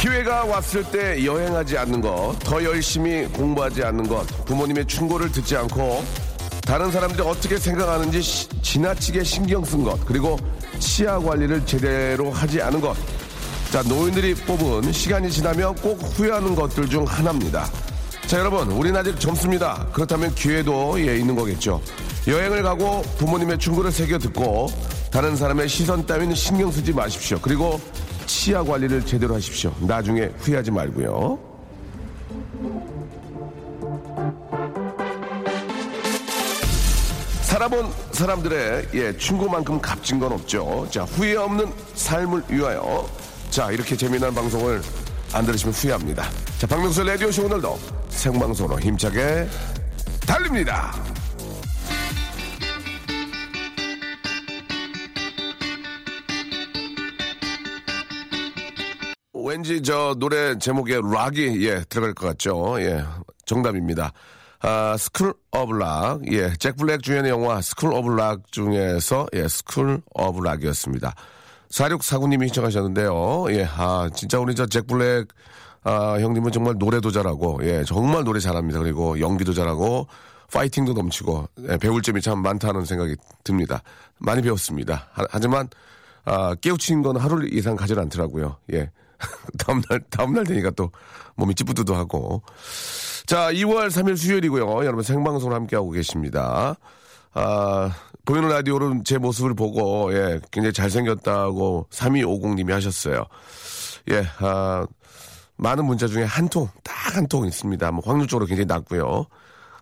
[0.00, 6.04] 기회가 왔을 때 여행하지 않는 것, 더 열심히 공부하지 않는 것, 부모님의 충고를 듣지 않고
[6.62, 10.38] 다른 사람들이 어떻게 생각하는지 시- 지나치게 신경 쓴 것, 그리고
[10.78, 12.96] 치아 관리를 제대로 하지 않은 것.
[13.72, 17.68] 자, 노인들이 뽑은 시간이 지나면 꼭 후회하는 것들 중 하나입니다.
[18.26, 19.86] 자, 여러분, 우린 아직 젊습니다.
[19.92, 21.80] 그렇다면 기회도 예, 있는 거겠죠.
[22.26, 24.68] 여행을 가고 부모님의 충고를 새겨 듣고
[25.10, 27.38] 다른 사람의 시선 따위는 신경 쓰지 마십시오.
[27.40, 27.80] 그리고
[28.28, 29.72] 치아 관리를 제대로 하십시오.
[29.80, 31.38] 나중에 후회하지 말고요.
[37.42, 40.86] 살아본 사람들의 예, 충고만큼 값진 건 없죠.
[40.90, 43.08] 자, 후회 없는 삶을 위하여.
[43.50, 44.82] 자, 이렇게 재미난 방송을
[45.32, 46.28] 안 들으시면 후회합니다.
[46.58, 47.78] 자, 박명수 라디오쇼 오늘도
[48.10, 49.48] 생방송으로 힘차게
[50.26, 50.94] 달립니다.
[59.48, 62.76] 왠지 저 노래 제목에 락이 예 들어갈 것 같죠.
[62.80, 63.02] 예
[63.46, 64.12] 정답입니다.
[64.60, 70.02] 아 School of Rock 예 잭 블랙 주연의 영화 School of Rock 중에서 예 School
[70.14, 71.14] of Rock이었습니다.
[71.70, 73.46] 4649님이 신청하셨는데요.
[73.52, 75.28] 예 아 진짜 우리 저 잭 블랙
[75.84, 78.80] 아 형님은 정말 노래도 잘하고 예 정말 노래 잘합니다.
[78.80, 80.08] 그리고 연기도 잘하고
[80.52, 83.82] 파이팅도 넘치고 예, 배울 점이 참 많다는 생각이 듭니다.
[84.18, 85.08] 많이 배웠습니다.
[85.12, 85.68] 하, 하지만
[86.24, 88.56] 아, 깨우친 건 하루 이상 가지 않더라고요.
[88.74, 88.90] 예.
[89.58, 90.90] 다음날, 다음날 되니까 또
[91.36, 92.42] 몸이 찌뿌드도하고.
[93.26, 94.84] 자, 2월 3일 수요일이고요.
[94.84, 96.76] 여러분 생방송을 함께하고 계십니다.
[97.34, 97.90] 아,
[98.24, 103.24] 보이는 라디오로 제 모습을 보고, 예, 굉장히 잘생겼다고 3250님이 하셨어요.
[104.10, 104.86] 예, 아,
[105.56, 107.90] 많은 문자 중에 한 통, 딱 한 통 있습니다.
[107.92, 109.26] 뭐 확률적으로 굉장히 낮고요.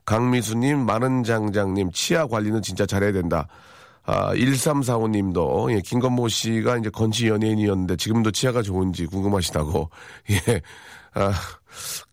[0.05, 3.49] 강미수님, 마른 장장님, 치아 관리는 진짜 잘해야 된다.
[4.07, 9.91] 아, 1345님도, 예, 김건모 씨가 이제 건치 연예인이었는데 지금도 치아가 좋은지 궁금하시다고,
[10.31, 10.63] 예,
[11.15, 11.33] 아,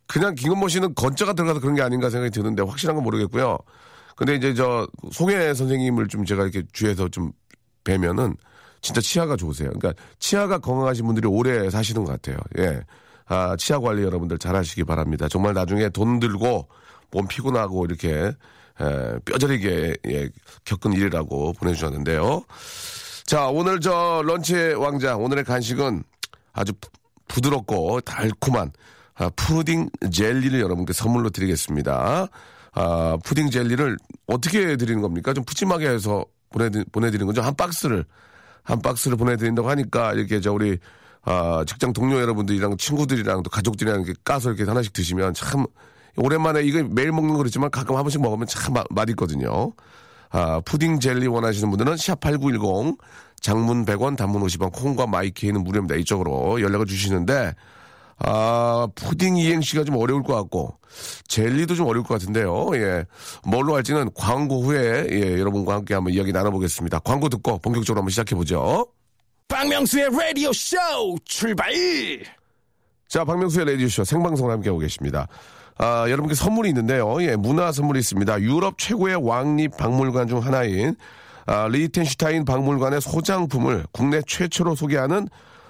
[0.08, 3.58] 그냥 김건모 씨는 건자가 들어가서 그런 게 아닌가 생각이 드는데 확실한 건 모르겠고요.
[4.16, 7.32] 근데 이제 저 송혜 선생님을 좀 제가 이렇게 주위에서 좀
[7.84, 8.36] 뵈면은
[8.82, 9.72] 진짜 치아가 좋으세요.
[9.74, 12.38] 그러니까 치아가 건강하신 분들이 오래 사시는 것 같아요.
[12.60, 12.82] 예.
[13.26, 15.28] 아, 치아 관리 여러분들 잘 하시기 바랍니다.
[15.30, 16.68] 정말 나중에 돈 들고
[17.14, 18.32] 몸 피곤하고 이렇게
[18.82, 20.30] 에, 뼈저리게 예,
[20.66, 22.44] 겪은 일이라고 보내주셨는데요.
[23.26, 26.04] 자, 오늘 저 런치의 왕자, 오늘의 간식은
[26.52, 26.90] 아주 부-
[27.28, 28.72] 부드럽고 달콤한
[29.16, 32.28] 아, 푸딩 젤리를 여러분께 선물로 드리겠습니다.
[32.74, 35.34] 아, 푸딩 젤리를 어떻게 드리는 겁니까?
[35.34, 37.42] 좀 푸짐하게 해서 보내드, 보내드리는 거죠.
[37.44, 38.06] 한 박스를,
[38.64, 40.80] 한 박스를 보내드린다고 하니까 이렇게 저 우리
[41.22, 45.66] 아, 직장 동료 여러분들이랑 친구들이랑 또 가족들이랑 이렇게 까서 이렇게 하나씩 드시면 참
[46.18, 49.74] 오랜만에 이거 매일 먹는 거겠지만 가끔 한 번씩 먹으면 참 맛, 맛있거든요.
[50.30, 52.98] 아, 푸딩 젤리 원하시는 분들은 샵8910
[53.40, 55.96] 장문 100원 단문 50원 콩과 마이케이는 무료입니다.
[55.96, 57.54] 이쪽으로 연락을 주시는데
[58.20, 60.78] 아, 푸딩 이행시가 좀 어려울 것 같고
[61.28, 62.70] 젤리도 좀 어려울 것 같은데요.
[62.76, 63.06] 예.
[63.46, 67.00] 뭘로 할지는 광고 후에 예, 여러분과 함께 한번 이야기 나눠보겠습니다.
[67.00, 68.88] 광고 듣고 본격적으로 한번 시작해 보죠.
[69.48, 70.78] 박명수의 라디오 쇼
[71.26, 71.74] 출발!
[73.08, 75.28] 자, 박명수의 라디오 쇼 생방송을 함께하고 계십니다.
[75.78, 77.22] 아, 여러분께 선물이 있는데요.
[77.22, 78.42] 예, 문화 선물이 있습니다.
[78.42, 80.96] 유럽 최고의 왕립 박물관 중 하나인
[81.46, 85.28] 아, 리텐슈타인 박물관의 소장품을 국내 최초로 소개하는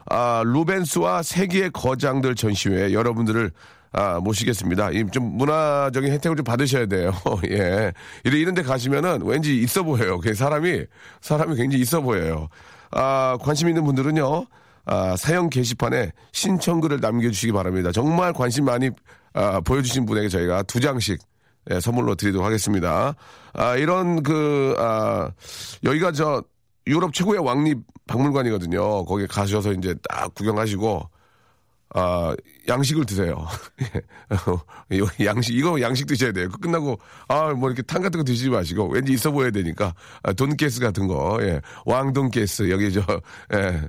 [0.10, 3.52] 아, 루벤스와 세계의 거장들 전시회에 여러분들을
[3.94, 4.90] 아, 모시겠습니다.
[4.92, 7.12] 이좀 문화적인 혜택을 좀 받으셔야 돼요.
[7.50, 7.94] 예.
[8.24, 10.20] 이런, 이런 데 가시면은 왠지 있어 보여요.
[10.20, 10.86] 그 사람이,
[11.22, 12.50] 사람이 굉장히 있어 보여요.
[12.92, 14.46] 아, 관심 있는 분들은요,
[14.86, 17.92] 아, 사연 게시판에 신청글을 남겨주시기 바랍니다.
[17.92, 18.90] 정말 관심 많이
[19.34, 21.20] 아, 보여주신 분에게 저희가 두 장씩
[21.72, 23.16] 예, 선물로 드리도록 하겠습니다.
[23.54, 25.32] 아, 이런 그, 아,
[25.84, 26.44] 여기가 저
[26.88, 29.06] 유럽 최고의 왕립 박물관이거든요.
[29.06, 31.10] 거기 가셔서 이제 딱 구경하시고
[31.96, 32.36] 아,
[32.68, 33.48] 양식을 드세요.
[35.24, 36.50] 양식, 이거 양식 드셔야 돼요.
[36.50, 36.98] 그 끝나고,
[37.28, 39.94] 아, 뭐 이렇게 탕 같은 거 드시지 마시고, 왠지 있어 보여야 되니까,
[40.24, 41.62] 아, 돈가스 같은 거, 예.
[41.86, 43.02] 왕돈가스, 여기 저,
[43.54, 43.82] 예.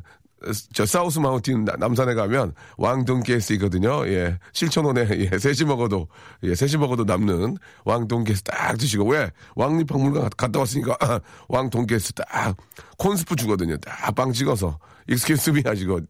[0.72, 4.06] 저 사우스 마운틴 나- 남산에 가면 왕돈가스 있거든요.
[4.08, 4.38] 예.
[4.52, 5.38] 7,000원에, 예.
[5.38, 6.08] 셋이 먹어도,
[6.42, 6.54] 예.
[6.54, 9.30] 셋이 먹어도 남는 왕돈가스 딱 드시고, 왜?
[9.56, 10.96] 왕립 박물관 갔- 갔다 왔으니까,
[11.48, 12.56] 왕돈가스 딱,
[12.98, 13.76] 콘스프 주거든요.
[13.78, 16.00] 딱 빵 찍어서, 익스큐스미 하시고,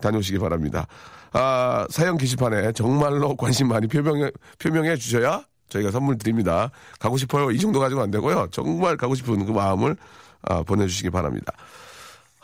[0.00, 0.86] 다녀오시기 바랍니다.
[1.32, 6.70] 아, 사연 게시판에 정말로 관심 많이 표명해, 표명해 주셔야 저희가 선물 드립니다.
[7.00, 7.50] 가고 싶어요.
[7.50, 8.48] 이 정도 가지고 안 되고요.
[8.52, 9.96] 정말 가고 싶은 그 마음을
[10.42, 11.52] 아, 보내주시기 바랍니다.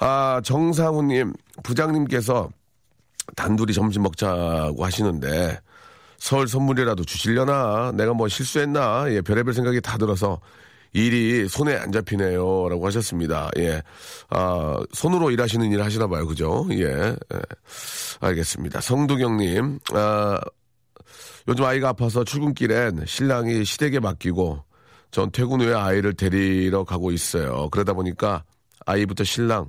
[0.01, 1.33] 아, 정상우님,
[1.63, 2.49] 부장님께서
[3.37, 5.61] 단둘이 점심 먹자고 하시는데
[6.17, 7.93] 설 선물이라도 주시려나?
[7.95, 9.07] 내가 뭐 실수했나?
[9.13, 10.41] 예, 별의별 생각이 다 들어서
[10.93, 12.69] 일이 손에 안 잡히네요.
[12.69, 13.51] 라고 하셨습니다.
[13.59, 13.83] 예.
[14.31, 16.27] 아, 손으로 일하시는 일 하시나 봐요.
[16.27, 16.67] 그죠?
[16.73, 16.85] 예.
[16.85, 17.17] 예.
[18.21, 18.81] 알겠습니다.
[18.81, 20.39] 성두경님, 아,
[21.47, 24.65] 요즘 아이가 아파서 출근길엔 신랑이 시댁에 맡기고
[25.11, 27.69] 전 퇴근 후에 아이를 데리러 가고 있어요.
[27.71, 28.45] 그러다 보니까
[28.87, 29.69] 아이부터 신랑,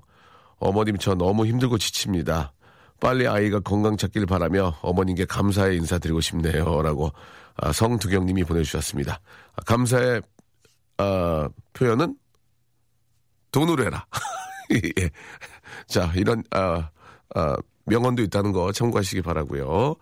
[0.62, 2.54] 어머님 저 너무 힘들고 지칩니다.
[3.00, 6.82] 빨리 아이가 건강 찾기를 바라며 어머님께 감사의 인사드리고 싶네요.
[6.84, 7.12] 라고
[7.58, 9.20] 아, 성두경님이 보내주셨습니다.
[9.56, 10.22] 아, 감사의
[10.98, 12.16] 아, 표현은
[13.52, 14.06] 돈으로 해라.
[14.72, 15.10] 예.
[15.88, 16.90] 자, 이런 아,
[17.34, 17.56] 아,
[17.86, 19.96] 명언도 있다는 거 참고하시기 바라고요.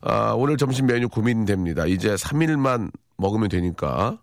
[0.00, 1.86] 아, 오늘 점심 메뉴 고민됩니다.
[1.86, 4.18] 이제 3일만 먹으면 되니까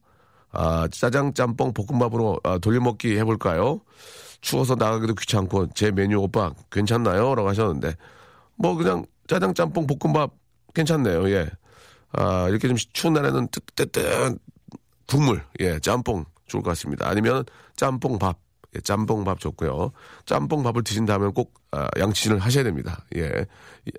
[0.52, 3.82] 아, 짜장 짬뽕 볶음밥으로 아, 돌려먹기 해볼까요?
[4.42, 7.36] 추워서 나가기도 귀찮고 제 메뉴 오빠 괜찮나요?
[7.36, 7.96] 라고 하셨는데
[8.56, 10.32] 뭐 그냥 짜장 짬뽕 볶음밥
[10.74, 11.30] 괜찮네요.
[11.30, 11.50] 예.
[12.14, 14.40] 아, 이렇게 좀 추운 날에는 뜨뜻한
[15.08, 17.08] 국물, 예, 짬뽕 좋을 것 같습니다.
[17.08, 17.44] 아니면
[17.76, 18.40] 짬뽕밥,
[18.76, 19.92] 예, 짬뽕밥 좋고요.
[20.26, 23.06] 짬뽕밥을 드신 다음에 꼭 아, 양치를 하셔야 됩니다.
[23.16, 23.46] 예.
[23.86, 23.92] 이-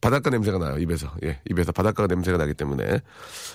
[0.00, 1.10] 바닷가 냄새가 나요, 입에서.
[1.24, 3.00] 예, 입에서 바닷가 냄새가 나기 때문에.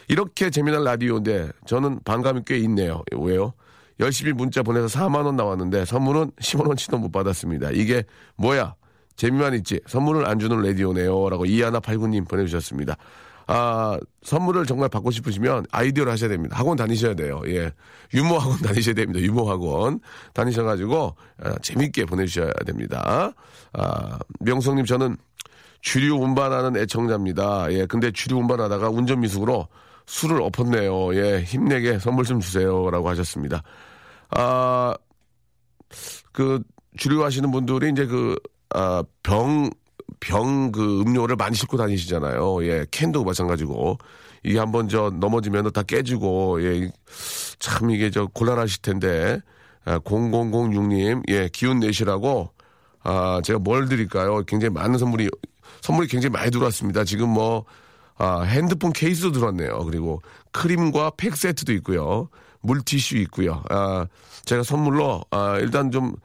[0.08, 3.04] 이렇게 재미난 라디오인데 저는 반감이 꽤 있네요.
[3.16, 3.54] 왜요?
[4.00, 7.72] 열심히 문자 보내서 4만원 나왔는데 선물은 10만원치도 못 받았습니다.
[7.72, 8.04] 이게
[8.36, 8.76] 뭐야?
[9.16, 9.80] 재미만 있지.
[9.86, 11.30] 선물을 안 주는 라디오네요.
[11.30, 12.96] 라고 이하나89님 보내주셨습니다.
[13.48, 16.56] 아, 선물을 정말 받고 싶으시면 아이디어를 하셔야 됩니다.
[16.58, 17.42] 학원 다니셔야 돼요.
[17.48, 17.72] 예.
[18.14, 19.20] 유머 학원 다니셔야 됩니다.
[19.20, 20.00] 유머 학원
[20.34, 23.34] 다니셔가지고, 아, 재밌게 보내주셔야 됩니다.
[23.74, 25.18] 아, 명성님 저는
[25.82, 27.72] 주류 운반하는 애청자입니다.
[27.74, 29.68] 예, 근데 주류 운반하다가 운전 미숙으로
[30.06, 31.16] 술을 엎었네요.
[31.16, 32.90] 예, 힘내게 선물 좀 주세요.
[32.92, 33.64] 라고 하셨습니다.
[34.32, 34.96] 아,
[36.32, 36.62] 그,
[36.98, 38.36] 주류 하시는 분들이 이제 그,
[38.74, 39.70] 아, 병,
[40.20, 42.66] 병 그 음료를 많이 싣고 다니시잖아요.
[42.66, 43.98] 예, 캔도 마찬가지고.
[44.44, 46.92] 이게 한번 저 넘어지면 다 깨지고, 예, 이-
[47.60, 49.40] 참 이게 저 곤란하실 텐데,
[49.86, 52.52] 아, 0006님, 예, 기운 내시라고,
[53.04, 54.44] 아, 제가 뭘 드릴까요?
[54.46, 55.30] 굉장히 많은 선물이,
[55.82, 57.04] 선물이 굉장히 많이 들어왔습니다.
[57.04, 57.66] 지금 뭐,
[58.18, 59.80] 아, 핸드폰 케이스도 들어왔네요.
[59.86, 60.22] 그리고
[60.52, 62.30] 크림과 팩 세트도 있고요.
[62.62, 63.64] 물티슈 있고요.
[63.70, 64.08] 아,
[64.46, 66.16] 제가 선물로, 아, 일단 좀,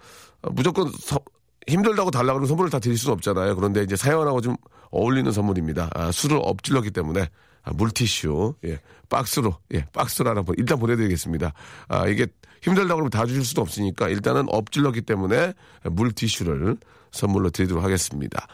[0.42, 1.20] 아, 무조건 서-
[1.66, 3.56] 힘들다고 달라고 하는 선물을 다 드릴 수는 없잖아요.
[3.56, 4.56] 그런데 이제 사연하고 좀
[4.90, 5.90] 어울리는 선물입니다.
[5.94, 7.28] 아, 술을 엎질렀기 때문에
[7.62, 8.78] 아, 물티슈, 예,
[9.08, 11.54] 박스로, 예, 박스로 하나 보- 일단 보내드리겠습니다.
[11.88, 12.26] 아, 이게
[12.60, 15.54] 힘들다고 그러면 다 주실 수도 없으니까 일단은 엎질렀기 때문에
[15.84, 16.76] 물티슈를
[17.10, 18.46] 선물로 드리도록 하겠습니다.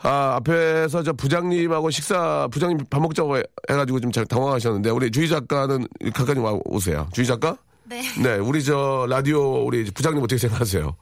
[0.00, 5.28] 아, 앞에서 저 부장님하고 식사, 부장님 밥 먹자고 해- 해가지고 좀 잘 당황하셨는데, 우리 주희
[5.28, 7.08] 작가는 가까이 와 오세요.
[7.12, 7.56] 주희 작가?
[7.84, 8.02] 네.
[8.22, 10.94] 네, 우리 저 라디오, 우리 부장님 어떻게 생각하세요?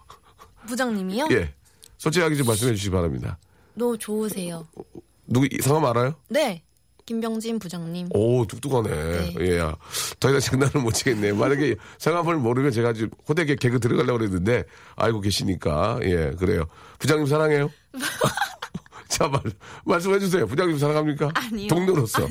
[0.66, 1.28] 부장님이요?
[1.32, 1.52] 예.
[1.98, 3.38] 솔직하게 좀 말씀해 주시기 바랍니다.
[3.74, 4.66] 너 좋으세요.
[5.26, 6.14] 누구, 이 성함 알아요?
[6.28, 6.62] 네.
[7.04, 8.08] 김병진 부장님.
[8.14, 8.90] 오, 뚝뚝하네.
[8.90, 9.34] 네.
[9.40, 9.76] 예, 야.
[10.18, 11.32] 더 이상 장난을 못 치겠네.
[11.32, 14.64] 만약에 성함을 모르면 제가 지금 호되게 개그 들어가려고 그랬는데,
[14.96, 16.64] 알고 계시니까, 예, 그래요.
[16.98, 17.70] 부장님 사랑해요?
[19.08, 19.40] 자, 말,
[19.84, 20.46] 말씀해 주세요.
[20.46, 21.30] 부장님 사랑합니까?
[21.34, 21.68] 아니요.
[21.68, 22.26] 동료로서.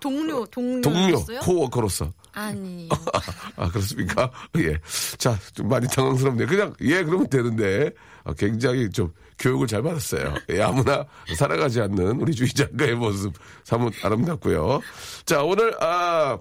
[0.00, 0.80] 동료, 동료.
[0.80, 2.12] 동료, 코워커로서.
[2.32, 2.88] 아니요.
[3.56, 4.30] 아, 그렇습니까?
[4.58, 4.78] 예.
[5.16, 6.46] 자, 좀 많이 당황스럽네요.
[6.46, 7.90] 그냥, 예, 그러면 되는데,
[8.22, 10.34] 아, 굉장히 좀 교육을 잘 받았어요.
[10.50, 11.04] 예, 아무나
[11.36, 13.32] 살아가지 않는 우리 주희 작가의 모습
[13.64, 14.80] 사뭇 아름답고요.
[15.26, 16.38] 자, 오늘, 아,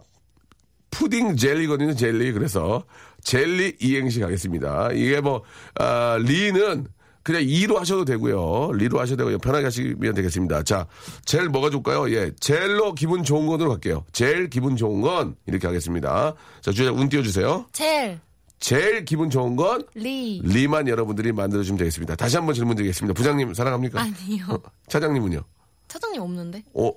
[0.92, 2.34] 푸딩 젤리거든요, 젤리.
[2.34, 2.84] 그래서
[3.24, 4.92] 젤리 이행시 가겠습니다.
[4.94, 5.44] 이게 뭐,
[5.76, 6.88] 아, 리는
[7.28, 8.72] 그냥 이로 하셔도 되고요.
[8.72, 9.40] 리로 하셔도 되고요.
[9.40, 10.64] 편하게 하시면 되겠습니다.
[10.64, 10.88] 자,
[11.26, 12.10] 젤 뭐가 좋을까요?
[12.16, 14.06] 예, 젤로 기분 좋은 건으로 갈게요.
[14.14, 16.36] 젤 기분 좋은 건 이렇게 하겠습니다.
[16.62, 17.66] 자, 주자 운 띄워주세요.
[17.74, 18.22] 젤,
[18.62, 20.40] 제일 기분 좋은 건 리.
[20.42, 22.16] 리만 여러분들이 만들어주면 되겠습니다.
[22.16, 23.14] 다시 한번 질문 드리겠습니다.
[23.14, 24.00] 부장님 사랑합니까?
[24.00, 24.46] 아니요.
[24.48, 24.58] 어,
[24.88, 25.42] 차장님은요?
[25.90, 26.64] 차장님 없는데?
[26.76, 26.96] 어, 어,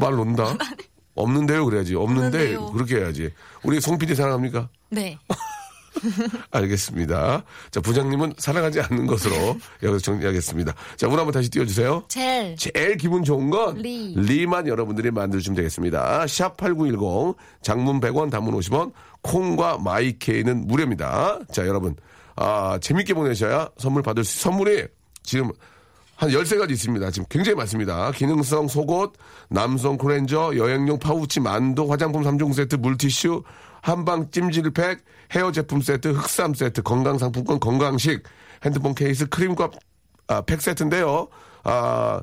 [0.00, 0.56] 말 논다?
[1.14, 1.94] 없는데요, 그래야지.
[1.94, 2.72] 없는데 없는데요.
[2.72, 3.30] 그렇게 해야지.
[3.62, 4.70] 우리 송 PD 사랑합니까?
[4.88, 5.16] 네.
[6.50, 7.44] 알겠습니다.
[7.70, 9.34] 자, 부장님은 사랑하지 않는 것으로
[9.82, 10.74] 여기서 정리하겠습니다.
[10.96, 12.04] 자, 운 한번 다시 띄워주세요.
[12.08, 12.56] 젤.
[12.56, 14.14] 제일 기분 좋은 건 리.
[14.16, 16.24] 리만 여러분들이 만들어주시면 되겠습니다.
[16.24, 18.92] 샵8910 장문 100원 단문 50원
[19.22, 21.40] 콩과 마이케이는 무료입니다.
[21.52, 21.96] 자 여러분
[22.36, 24.86] 아 재밌게 보내셔야 선물 받을 수 선물이
[25.22, 25.50] 지금
[26.16, 27.10] 한 13가지 있습니다.
[27.10, 28.10] 지금 굉장히 많습니다.
[28.12, 29.14] 기능성 속옷,
[29.48, 33.42] 남성 클렌저, 여행용 파우치, 만두, 화장품 3종 세트, 물티슈,
[33.82, 38.22] 한방 찜질팩, 헤어 제품 세트, 흑삼 세트, 건강상품권, 건강식,
[38.64, 39.70] 핸드폰 케이스, 크림과
[40.28, 41.28] 아, 팩 세트인데요.
[41.64, 42.22] 아,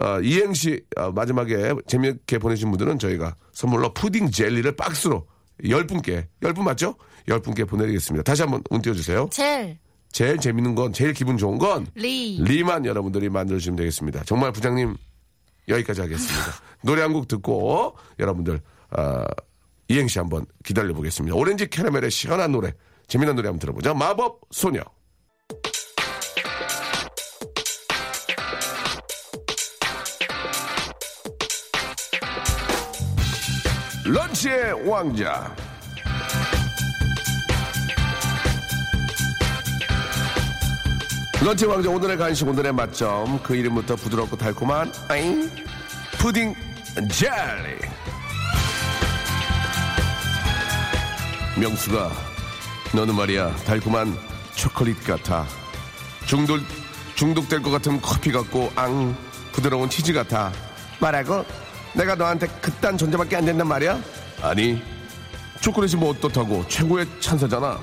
[0.00, 5.26] 아, 이행시 아, 마지막에 재미있게 보내신 분들은 저희가 선물로 푸딩 젤리를 박스로
[5.62, 6.96] 10분께, 10분 맞죠?
[7.28, 8.22] 10분께 보내드리겠습니다.
[8.24, 9.28] 다시 한번 운 띄워주세요.
[9.30, 9.78] 젤.
[10.10, 12.38] 제일 재밌는 건, 제일 기분 좋은 건, 리.
[12.40, 14.22] 리만 여러분들이 만들어주시면 되겠습니다.
[14.24, 14.96] 정말 부장님,
[15.68, 16.46] 여기까지 하겠습니다.
[16.82, 19.26] 노래 한 곡 듣고, 여러분들, 아,
[19.88, 21.36] 이행시 한번 기다려보겠습니다.
[21.36, 22.72] 오렌지 캐러멜의 시원한 노래,
[23.06, 23.94] 재미난 노래 한번 들어보자.
[23.94, 24.82] 마법 소녀.
[34.06, 35.54] 런치의 왕자.
[41.44, 45.50] 런치 왕자 오늘의 간식 오늘의 맛점 그 이름부터 부드럽고 달콤한 아잉
[46.18, 46.54] 푸딩
[47.10, 47.93] 젤리
[51.56, 52.10] 명수가
[52.94, 54.16] 너는 말이야 달콤한
[54.54, 55.46] 초콜릿 같아.
[56.26, 56.60] 중독
[57.14, 59.16] 중독될 것 같은 커피 같고 앙
[59.52, 60.52] 부드러운 치즈 같아.
[61.00, 61.44] 말하고
[61.92, 64.00] 내가 너한테 그딴 존재밖에 안 된단 말이야?
[64.42, 64.82] 아니
[65.60, 67.78] 초콜릿이 뭐 어떻다고 최고의 찬사잖아.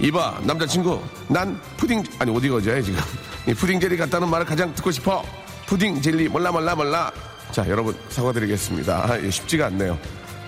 [0.00, 3.00] 이봐 남자친구 난 푸딩 아니 어디 가자 지금.
[3.46, 5.22] 이 푸딩 젤리 같다는 말을 가장 듣고 싶어.
[5.66, 7.12] 푸딩 젤리 몰라 몰라 몰라.
[7.52, 9.10] 자 여러분 사과드리겠습니다.
[9.10, 9.98] 아, 예, 쉽지가 않네요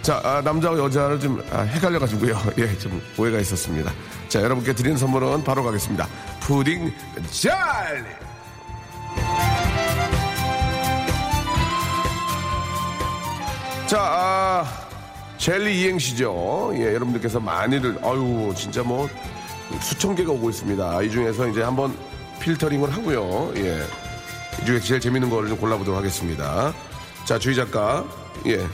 [0.03, 3.93] 자 아, 남자와 여자를 좀 아, 헷갈려가지고요 예 좀 오해가 있었습니다
[4.29, 6.09] 자 여러분께 드리는 선물은 바로 가겠습니다
[6.41, 6.93] 푸딩
[7.31, 8.23] 젤리
[13.87, 14.65] 자, 아,
[15.37, 16.73] 젤리 이행시죠.
[16.77, 19.07] 예, 여러분들께서 많이들, 아유, 진짜 뭐,
[19.83, 21.03] 수천 개가 오고 있습니다.
[21.03, 21.95] 이 중에서 이제 한번
[22.41, 23.53] 필터링을 하고요.
[23.57, 23.83] 예.
[24.63, 26.73] 이 중에 제일 재밌는 거를 좀 골라보도록 하겠습니다.
[27.27, 28.03] 자, 주희 작가,
[28.47, 28.67] 예.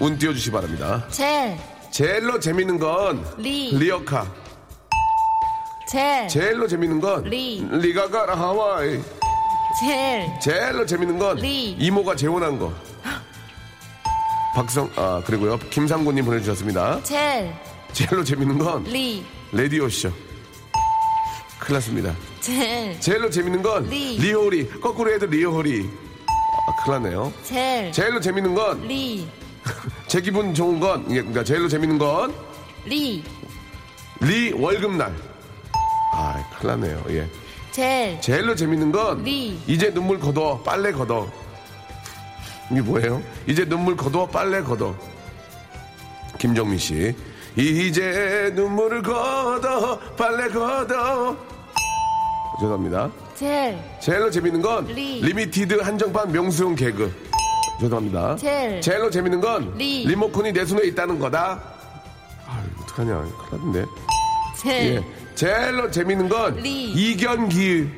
[0.00, 1.06] 운 띄워주시 기 바랍니다.
[1.10, 1.56] 젤.
[1.90, 3.76] 제일로 재밌는 건, 리.
[3.76, 4.26] 리어카.
[5.88, 6.28] 젤.
[6.28, 7.66] 제일로 재밌는 건, 리.
[7.70, 9.00] 리가 가라 하와이.
[9.80, 10.38] 젤.
[10.40, 11.72] 제일로 재밌는 건 리.
[11.72, 12.72] 이모가 재혼한 거.
[14.54, 17.02] 박성 아 그리고요 김상구님 보내주셨습니다.
[17.02, 17.54] 젤.
[17.92, 19.22] 제일로 재밌는 건 리.
[19.52, 20.10] 레디오 쇼.
[21.58, 22.14] 큰일 났습니다.
[22.40, 22.98] 젤.
[23.00, 24.16] 제일로 재밌는 건 리.
[24.18, 25.86] 리호리 거꾸로 해도 리호리.
[26.68, 27.32] 아, 큰일 났네요.
[27.44, 27.92] 젤.
[27.92, 28.88] 제일로 재밌는 건
[30.16, 30.22] 제 리.
[30.24, 32.32] 기분 좋은 건 이게 그러니까 제일로 재밌는 건
[32.86, 33.22] 리.
[34.20, 35.12] 리 월급날.
[36.12, 37.04] 아 큰일 났네요.
[37.10, 37.28] 예.
[37.70, 38.18] 젤.
[38.22, 39.60] 제일로 재밌는 건 리.
[39.66, 41.30] 이제 눈물 걷어 빨래 걷어
[42.70, 43.22] 이게 뭐예요?
[43.46, 44.96] 이제 눈물 걷어 빨래 걷어
[46.38, 47.14] 김정민 씨
[47.56, 51.36] 이제 눈물을 걷어 빨래 걷어
[52.58, 53.78] 죄송합니다 젤.
[54.00, 55.20] 제일로 재밌는 건 리.
[55.20, 57.25] limited 한정판 명수용 개그
[57.80, 58.80] 죄송합니다 젤.
[58.80, 60.06] 제일로 재밌는 건 리.
[60.06, 61.60] 리모컨이 내 손에 있다는 거다
[62.46, 63.84] 아 어떡하냐 큰일 났는데
[64.62, 64.70] 젤.
[64.94, 65.04] 예.
[65.34, 66.92] 제일로 재밌는 건 리.
[66.92, 67.88] 이경규.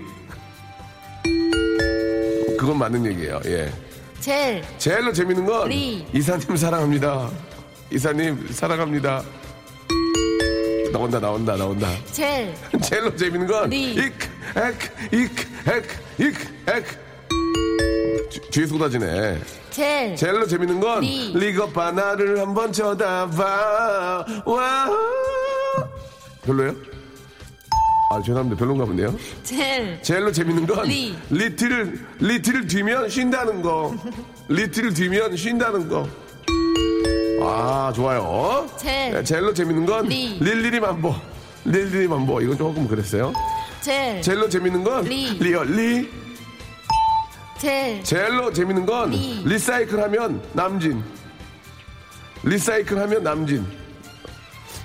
[2.59, 3.41] 그건 맞는 얘기예요.
[3.47, 3.73] 예.
[4.19, 4.65] 젤.
[4.79, 6.05] 제일로 재밌는 건 리.
[6.13, 7.31] 이사님 사랑합니다.
[7.93, 9.23] 이사님 사랑합니다.
[10.93, 11.89] 나온다 나온다 나온다.
[12.11, 12.53] 젤.
[12.83, 13.93] 제일로 재밌는 건 리.
[13.93, 17.08] 이크 에크 이크 에크 이크 에크.
[18.31, 19.41] 뒤- 뒤에 쏟아지네.
[19.71, 20.17] 젤.
[20.17, 21.33] 제일로 재밌는 건 리.
[21.35, 24.25] 리거 바 나를 한번 쳐다봐.
[24.45, 24.91] 와.
[26.43, 26.75] 별로요?
[28.11, 28.59] 아 죄송합니다.
[28.59, 29.15] 별론가 본데요.
[29.43, 29.99] 젤.
[30.03, 31.15] 제일로 재밌는 건 리.
[31.31, 33.95] 리틀을 리틀을 뒤면 쉰다는 거.
[34.49, 36.09] 리틀을 뒤면 쉰다는 거.
[37.43, 38.67] 아 좋아요.
[38.79, 39.11] 젤.
[39.13, 40.39] 네, 제일로 재밌는 건 리.
[40.41, 41.15] 릴리리 맘보.
[41.65, 42.41] 릴리리 맘보.
[42.43, 43.33] 이건 조금 그랬어요.
[43.81, 44.21] 젤.
[44.23, 45.39] 제일로 재밌는 건 리.
[45.39, 46.28] really.
[47.61, 48.03] 젤.
[48.05, 49.43] 제일로 재밌는 건 리.
[49.45, 51.03] 리사이틀 하면 남진.
[52.45, 53.67] 리사이틀 하면 남진.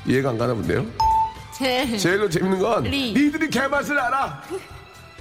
[0.08, 0.86] 이해가 안 가나 본데요.
[1.58, 1.98] 젤.
[1.98, 3.14] 제일로 재밌는 건 리.
[3.14, 4.44] 니들이 개맛을 알아.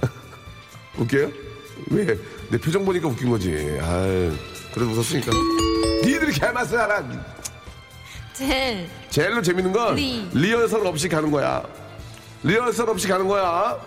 [0.97, 1.31] 웃겨요?
[1.91, 2.05] 왜?
[2.49, 3.77] 내 표정 보니까 웃긴 거지.
[3.81, 4.01] 아,
[4.73, 5.31] 그래도 웃었으니까.
[6.03, 7.03] 니들이 개맛을 알아.
[8.33, 8.89] 젤.
[9.11, 10.27] 제일로 재밌는 건 리.
[10.33, 11.63] 리허설 없이 가는 거야.
[12.41, 13.79] 리허설 없이 가는 거야.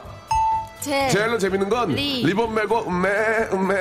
[0.87, 1.09] 젤.
[1.11, 2.23] 제일로 재밌는 건 리.
[2.25, 3.09] 리본 메고 음메
[3.53, 3.75] 음메.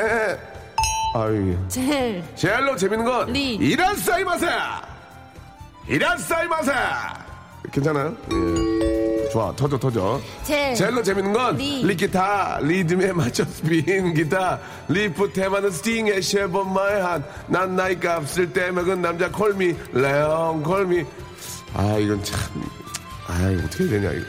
[1.14, 1.56] 아유.
[1.68, 2.24] 젤.
[2.34, 3.54] 제일로 재밌는 건 리.
[3.56, 4.48] いらっしゃいませ.
[5.88, 6.72] いらっしゃいませ.
[7.72, 8.16] 괜찮아요?
[8.32, 9.30] 예.
[9.30, 10.20] 좋아, 터져, 터져.
[10.44, 10.74] 젤.
[10.74, 11.84] 젤로 재밌는 건 리.
[11.86, 19.02] 리기타 리듬에 맞춰 스피인 기타 리프 테마는 스팅의 Shape of My Heart 난 나잇값을 떼먹은
[19.02, 21.06] 남자 call me 레옹 call me
[21.76, 24.26] 아 이건 참아 이거 어떻게 되냐 이거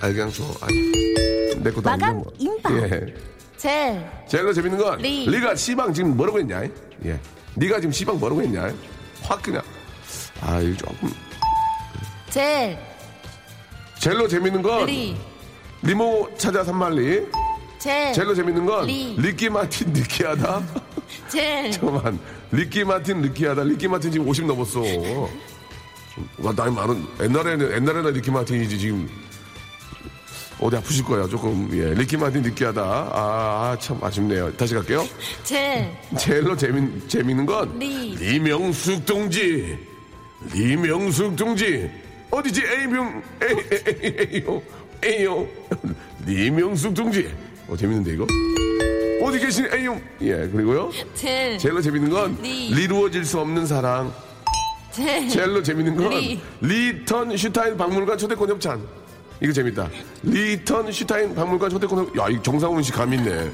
[0.00, 2.32] 아 그냥 줘내거 다 마감 뭐.
[2.38, 2.72] 임박.
[2.90, 3.14] 예.
[3.56, 4.10] 젤.
[4.26, 5.26] 젤로 재밌는 건 리.
[5.26, 6.62] 리가 시방 지금 뭐라고 했냐
[7.04, 7.20] 예
[7.54, 8.72] 네가 지금 시방 뭐라고 했냐
[9.22, 9.62] 확 그냥
[10.40, 11.10] 아 이거 조금
[12.30, 12.78] 젤.
[13.98, 15.16] 젤로 재밌는 건 리.
[15.82, 17.26] 리모 찾아 삼만리
[17.78, 18.12] 젤.
[18.14, 19.16] 젤로 재밌는 건 리.
[19.18, 20.62] 리키 마틴 느끼하다.
[21.28, 21.70] 젤.
[21.72, 22.18] 잠깐만.
[22.52, 23.62] 리키 마틴 느끼하다.
[23.64, 24.80] 리키 마틴 지금 50 넘었어.
[26.38, 29.08] 와, 나이 많은, 옛날에는, 옛날에는 리키 마틴이지, 지금.
[30.60, 31.70] 어디 아프실 거야, 조금.
[31.72, 31.94] 예.
[31.94, 32.82] 리키 마틴 느끼하다.
[32.82, 34.54] 아, 아, 참 아쉽네요.
[34.56, 35.06] 다시 갈게요.
[35.42, 35.90] 젤.
[36.18, 37.78] 제일로 재밌, 재밌는 건.
[37.78, 38.14] 리.
[38.16, 39.78] 리명숙 동지.
[40.52, 41.90] 리명숙 동지.
[42.30, 42.62] 어디지?
[42.62, 42.86] A,
[44.42, 44.62] A요.
[45.02, 45.48] A요.
[46.26, 47.32] 리명숙 동지.
[47.66, 48.26] 어, 재밌는데, 이거?
[49.22, 50.00] 어디 계신 A용?
[50.20, 50.90] 예, 그리고요.
[51.14, 51.56] 젤.
[51.56, 52.74] 제일로 재밌는 건 리.
[52.74, 54.12] 리루어질 수 없는 사랑.
[54.92, 55.26] 젤.
[55.28, 56.40] 제일로 재밌는 건 리.
[56.60, 58.99] 리히텐슈타인 박물관 초대권 협찬.
[59.40, 59.88] 이거 재밌다.
[60.22, 62.18] 리히텐슈타인 박물관 초대권 협...
[62.18, 63.50] 야, 이 정상훈 씨 감 있네.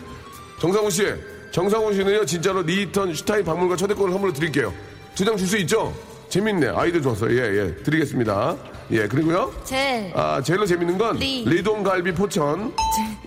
[0.60, 1.04] 정상훈 씨,
[1.52, 4.72] 정상훈 씨는요 진짜로 리히텐슈타인 박물관 초대권을 선물로 드릴게요.
[5.14, 5.94] 두 장 줄 수 있죠?
[6.28, 6.68] 재밌네.
[6.74, 7.30] 아이디어 좋았어요.
[7.38, 7.74] 예, 예.
[7.82, 8.56] 드리겠습니다.
[8.90, 9.52] 예, 그리고요.
[9.64, 10.12] 젤.
[10.14, 11.44] 아, 제일로 재밌는 건 리.
[11.46, 12.72] 리동 갈비 포천.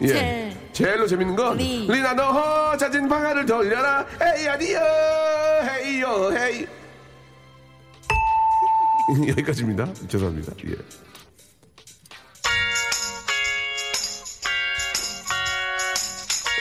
[0.01, 0.07] 예.
[0.07, 0.57] 젤.
[0.73, 1.87] 제일로 재밌는 건 리.
[1.87, 4.05] 리나 너 자진 방아를 돌려라.
[4.21, 4.79] 헤이 아디어
[5.63, 6.67] 헤이요 헤이.
[9.29, 9.87] 여기까지입니다.
[10.07, 10.51] 죄송합니다.
[10.67, 10.75] 예.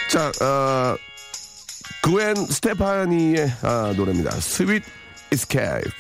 [0.09, 0.97] 자, 어,
[2.03, 4.31] 그웬 스테파니의 아, 노래입니다.
[4.41, 4.83] Sweet
[5.33, 5.91] Escape.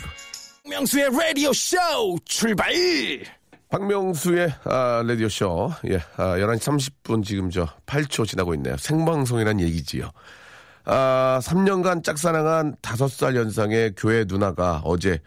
[0.64, 1.76] 박명수의 라디오 쇼
[2.24, 2.72] 출발!
[3.68, 5.70] 박명수의 아, 라디오 쇼.
[5.90, 6.58] 예, 아, 11시
[7.04, 8.76] 30분 지금 저 8초 지나고 있네요.
[8.78, 10.10] 생방송이란 얘기지요.
[10.86, 15.20] 아, 3년간 짝사랑한 5살 연상의 교회 누나가 어제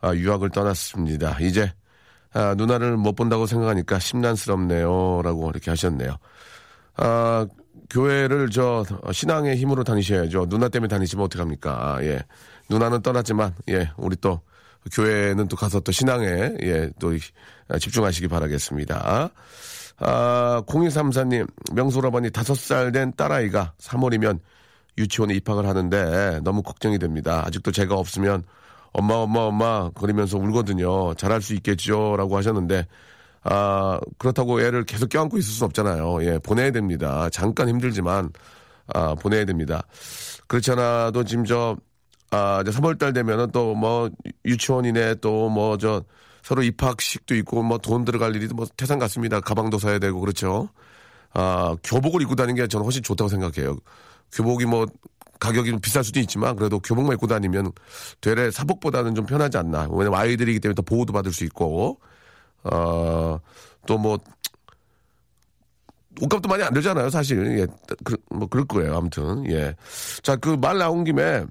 [0.00, 1.38] 아, 유학을 떠났습니다.
[1.40, 1.72] 이제
[2.32, 5.22] 아, 누나를 못 본다고 생각하니까 심란스럽네요.
[5.22, 6.16] 라고 이렇게 하셨네요.
[6.96, 7.46] 아,
[7.90, 10.46] 교회를 저 신앙의 힘으로 다니셔야죠.
[10.48, 11.70] 누나 때문에 다니시면 어떡합니까?
[11.96, 12.20] 아, 예.
[12.70, 14.40] 누나는 떠났지만 예, 우리 또
[14.92, 17.20] 교회는 또 가서 또 신앙에 예, 또 이-
[17.68, 19.30] 아, 집중하시기 바라겠습니다.
[19.98, 24.40] 아, 0234님, 명소라버니 다섯 살된 딸아이가 3월이면
[24.98, 27.42] 유치원에 입학을 하는데 너무 걱정이 됩니다.
[27.46, 28.44] 아직도 제가 없으면
[28.92, 31.14] 엄마, 엄마, 엄마 그러면서 울거든요.
[31.14, 32.16] 잘할 수 있겠죠?
[32.16, 32.86] 라고 하셨는데,
[33.44, 36.24] 아, 그렇다고 애를 계속 껴안고 있을 수 없잖아요.
[36.24, 37.28] 예, 보내야 됩니다.
[37.30, 38.30] 잠깐 힘들지만,
[38.94, 39.82] 아, 보내야 됩니다.
[40.46, 41.76] 그렇지 않아도 지금 저,
[42.30, 44.10] 아, 이제 3월달 되면은 또 뭐
[44.44, 46.02] 유치원이네 또 뭐 저
[46.42, 49.40] 서로 입학식도 있고 뭐 돈 들어갈 일이 뭐 태산 같습니다.
[49.40, 50.68] 가방도 사야 되고 그렇죠.
[51.32, 53.76] 아, 교복을 입고 다니는 게 저는 훨씬 좋다고 생각해요.
[54.32, 54.86] 교복이 뭐
[55.40, 57.72] 가격이 좀 비쌀 수도 있지만 그래도 교복만 입고 다니면
[58.20, 59.88] 되레 사복보다는 좀 편하지 않나.
[59.90, 61.98] 왜냐면 아이들이기 때문에 더 보호도 받을 수 있고,
[62.64, 63.38] 어,
[63.86, 64.18] 또 뭐,
[66.20, 67.58] 옷값도 많이 안 들잖아요, 사실.
[67.60, 67.66] 예,
[68.04, 69.50] 그, 뭐, 그럴 거예요, 아무튼.
[69.50, 69.74] 예.
[70.22, 71.44] 자, 그 말 나온 김에,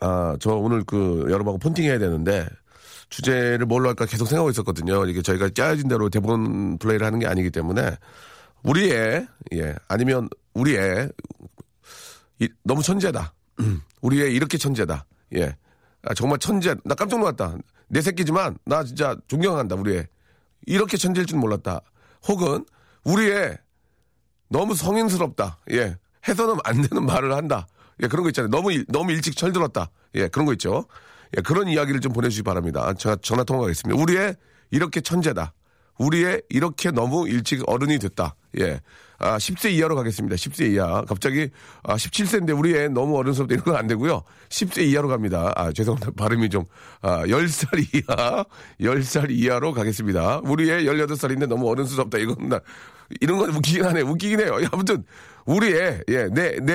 [0.00, 2.46] 아, 저 오늘 그 여러분하고 폰팅 해야 되는데,
[3.08, 5.06] 주제를 뭘로 할까 계속 생각하고 있었거든요.
[5.06, 7.96] 이게 저희가 짜여진 대로 대본 플레이를 하는 게 아니기 때문에,
[8.64, 11.08] 우리 애, 예, 아니면 우리 애,
[12.40, 13.32] 이- 너무 천재다.
[14.02, 15.06] 우리 애 이렇게 천재다.
[15.36, 15.56] 예.
[16.02, 16.74] 아, 정말 천재.
[16.84, 17.56] 나 깜짝 놀랐다.
[17.88, 19.76] 내 새끼지만 나 진짜 존경한다.
[19.76, 20.06] 우리 애.
[20.66, 21.80] 이렇게 천재일 줄 몰랐다.
[22.28, 22.64] 혹은
[23.04, 23.58] 우리 애
[24.48, 25.58] 너무 성인스럽다.
[25.72, 25.96] 예.
[26.26, 27.66] 해서는 안 되는 말을 한다.
[28.02, 28.50] 예, 그런 거 있잖아요.
[28.50, 29.90] 너무, 일- 너무 일찍 철들었다.
[30.14, 30.86] 예, 그런 거 있죠.
[31.36, 32.92] 예, 그런 이야기를 좀 보내주시기 바랍니다.
[32.94, 34.00] 제가 전화 통화하겠습니다.
[34.00, 34.36] 우리의
[34.70, 35.52] 이렇게 천재다.
[35.98, 38.34] 우리의 이렇게 너무 일찍 어른이 됐다.
[38.60, 38.80] 예.
[39.20, 40.36] 아, 10세 이하로 가겠습니다.
[40.36, 41.02] 10세 이하.
[41.02, 41.50] 갑자기,
[41.82, 43.52] 아, 17세인데 우리 애 너무 어른스럽다.
[43.54, 44.22] 이런 건 안 되고요.
[44.48, 45.52] 10세 이하로 갑니다.
[45.56, 46.12] 아, 죄송합니다.
[46.16, 46.64] 발음이 좀,
[47.02, 48.44] 아, 10살 이하,
[48.80, 50.42] 10살 이하로 가겠습니다.
[50.44, 52.18] 우리 애 18살인데 너무 어른스럽다.
[52.18, 52.60] 이건 나,
[53.20, 54.02] 이런 건 웃기긴 하네.
[54.02, 54.62] 웃기긴 해요.
[54.62, 55.02] 야, 아무튼,
[55.46, 56.74] 우리 애, 예, 내, 내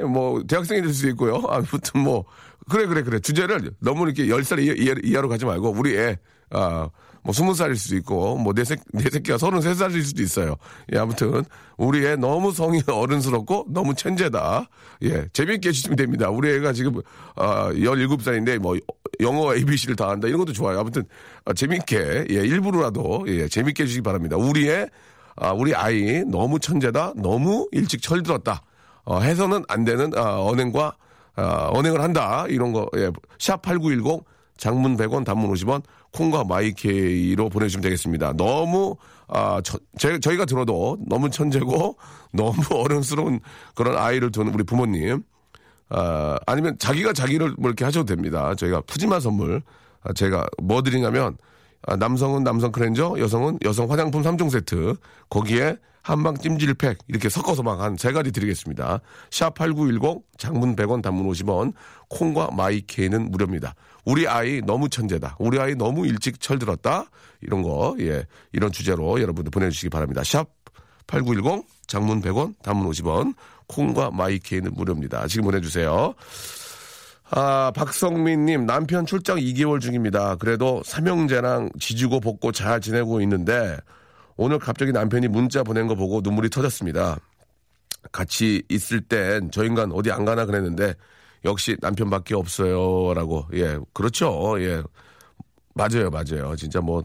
[0.00, 1.40] 애, 뭐, 대학생이 될 수도 있고요.
[1.48, 2.24] 아무튼 뭐,
[2.68, 3.20] 그래, 그래, 그래.
[3.20, 6.18] 주제를 너무 이렇게 10살 이하, 이하, 이하로 가지 말고, 우리 애,
[6.50, 6.88] 아,
[7.26, 10.56] 뭐, 20살일 수도 있고, 뭐, 내 새, 내 새끼가 33살일 수도 있어요.
[10.94, 11.44] 예, 아무튼,
[11.76, 14.68] 우리 애 너무 성이 어른스럽고, 너무 천재다.
[15.02, 16.30] 예, 재밌게 해주시면 됩니다.
[16.30, 17.02] 우리 애가 지금,
[17.34, 18.76] 아, 17살인데, 뭐,
[19.18, 20.28] 영어 ABC를 다 한다.
[20.28, 20.78] 이런 것도 좋아요.
[20.78, 21.02] 아무튼,
[21.44, 24.36] 아, 재밌게, 예, 일부러라도, 예, 재밌게 해주시기 바랍니다.
[24.36, 24.86] 우리 애,
[25.34, 27.14] 아, 우리 아이 너무 천재다.
[27.16, 28.62] 너무 일찍 철들었다.
[29.04, 30.94] 어, 해서는 안 되는, 아, 언행과,
[31.34, 32.46] 아, 언행을 한다.
[32.48, 34.22] 이런 거, 예, 샵8910,
[34.56, 35.82] 장문 100원, 단문 50원,
[36.16, 38.32] 콩과 마이케이로 보내주시면 되겠습니다.
[38.36, 38.96] 너무
[39.28, 41.96] 아, 저, 제, 저희가 들어도 너무 천재고
[42.32, 43.40] 너무 어른스러운
[43.74, 45.22] 그런 아이를 두는 우리 부모님
[45.90, 48.54] 아, 아니면 자기가 자기를 뭐 이렇게 하셔도 됩니다.
[48.54, 49.62] 저희가 푸짐한 선물
[50.02, 51.36] 아, 제가 뭐 드리냐면
[51.86, 54.94] 아, 남성은 남성 크렌저, 여성은 여성 화장품 3종 세트
[55.28, 59.00] 거기에 한방 찜질팩 이렇게 섞어서 막 한 세 가지 드리겠습니다.
[59.30, 61.72] 샵8910 장문 100원 단문 50원
[62.08, 63.74] 콩과 마이케이는 무료입니다.
[64.06, 65.36] 우리 아이 너무 천재다.
[65.38, 67.04] 우리 아이 너무 일찍 철들었다.
[67.42, 68.24] 이런 거 예.
[68.52, 70.22] 이런 주제로 여러분들 보내 주시기 바랍니다.
[70.24, 70.48] 샵
[71.08, 73.34] 8910 장문 100원 단문 50원
[73.66, 75.26] 콩과 마이케이는 무료입니다.
[75.26, 76.14] 지금 보내 주세요.
[77.30, 80.36] 아, 박성민님, 남편 출장 2개월 중입니다.
[80.36, 83.76] 그래도 삼형제랑 지지고 볶고 잘 지내고 있는데,
[84.36, 87.18] 오늘 갑자기 남편이 문자 보낸 거 보고 눈물이 터졌습니다.
[88.12, 90.94] 같이 있을 땐 저 인간 어디 안 가나 그랬는데,
[91.46, 93.14] 역시 남편밖에 없어요.
[93.14, 93.46] 라고.
[93.54, 94.56] 예, 그렇죠.
[94.60, 94.82] 예.
[95.74, 96.54] 맞아요, 맞아요.
[96.56, 97.02] 진짜 뭐,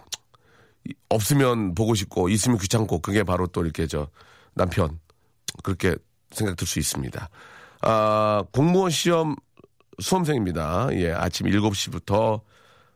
[0.88, 4.08] 이- 없으면 보고 싶고, 있으면 귀찮고, 그게 바로 또 이렇게 저,
[4.54, 5.00] 남편.
[5.64, 5.96] 그렇게
[6.32, 7.30] 생각 들수 있습니다.
[7.82, 9.36] 아, 공무원 시험
[10.00, 10.90] 수험생입니다.
[10.94, 12.42] 예, 아침 7시부터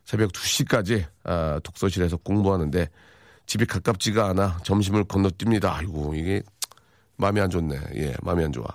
[0.05, 2.89] 새벽 2시까지 아, 독서실에서 공부하는데
[3.45, 5.65] 집이 가깝지가 않아 점심을 건너뜁니다.
[5.73, 6.41] 아이고, 이게
[7.17, 7.79] 마음이 안 좋네.
[7.95, 8.65] 예, 마음이 안 좋아.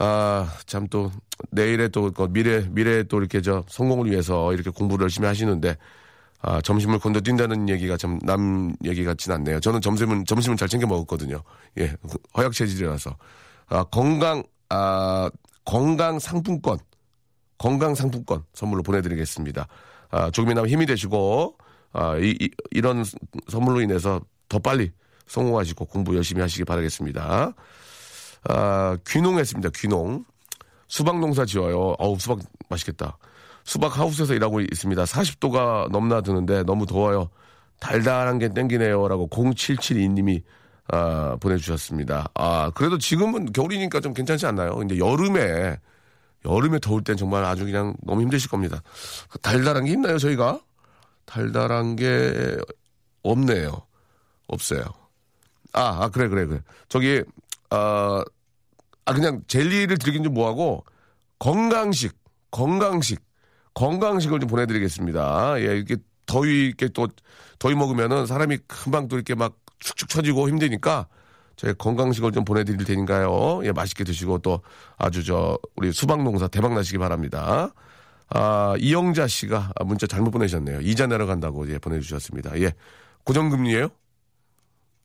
[0.00, 1.12] 아, 참 또
[1.52, 5.76] 내일에 또그 미래 미래에 또 이렇게 저 성공을 위해서 이렇게 공부를 열심히 하시는데
[6.42, 9.60] 아, 점심을 건너뛴다는 얘기가 참 남 얘기 같진 않네요.
[9.60, 11.42] 저는 점심은 점심은 잘 챙겨 먹었거든요.
[11.78, 11.94] 예,
[12.36, 13.16] 허약 체질이라서
[13.68, 15.30] 아, 건강 아,
[15.66, 16.78] 건강 상품권
[17.58, 19.68] 건강 상품권 선물로 보내드리겠습니다.
[20.10, 21.58] 아, 조금이나마 힘이 되시고
[21.92, 22.48] 아, 이,
[22.80, 23.04] 런
[23.48, 24.92] 선물로 인해서 더 빨리
[25.26, 27.54] 성공하시고 공부 열심히 하시기 바라겠습니다.
[28.48, 29.70] 아, 귀농했습니다.
[29.74, 30.24] 귀농.
[30.88, 31.94] 수박 농사 지어요.
[31.98, 33.16] 어우, 수박 맛있겠다.
[33.64, 35.04] 수박 하우스에서 일하고 있습니다.
[35.04, 37.30] 40도가 넘나 드는데 너무 더워요.
[37.78, 39.08] 달달한 게 땡기네요.
[39.08, 40.42] 라고 0772님이
[40.92, 42.30] 아, 보내주셨습니다.
[42.34, 44.74] 아, 그래도 지금은 겨울이니까 좀 괜찮지 않나요?
[44.74, 45.78] 근데 여름에,
[46.44, 48.82] 여름에 더울 땐 정말 아주 그냥 너무 힘드실 겁니다.
[49.42, 50.60] 달달한 게 있나요, 저희가?
[51.26, 52.56] 달달한 게
[53.22, 53.82] 없네요.
[54.48, 54.82] 없어요.
[55.72, 56.60] 아, 아, 그래, 그래, 그래.
[56.88, 57.22] 저기,
[57.70, 58.22] 아,
[59.04, 60.84] 아, 그냥 젤리를 드리긴 좀 뭐하고,
[61.38, 62.16] 건강식,
[62.50, 63.20] 건강식,
[63.74, 65.60] 건강식을 좀 보내드리겠습니다.
[65.60, 67.08] 예, 이렇게 더위, 이렇게 또,
[67.58, 71.08] 더위 먹으면은 사람이 금방 또 이렇게 막 축축 처지고 힘드니까,
[71.56, 73.60] 저희 건강식을 좀 보내드릴 테니까요.
[73.64, 74.62] 예, 맛있게 드시고 또
[74.96, 77.74] 아주 저, 우리 수박 농사 대박 나시기 바랍니다.
[78.30, 80.80] 아, 이영자 씨가 문자 잘못 보내셨네요.
[80.80, 82.58] 이자 내려간다고 예, 보내주셨습니다.
[82.60, 82.72] 예.
[83.24, 83.88] 고정금리예요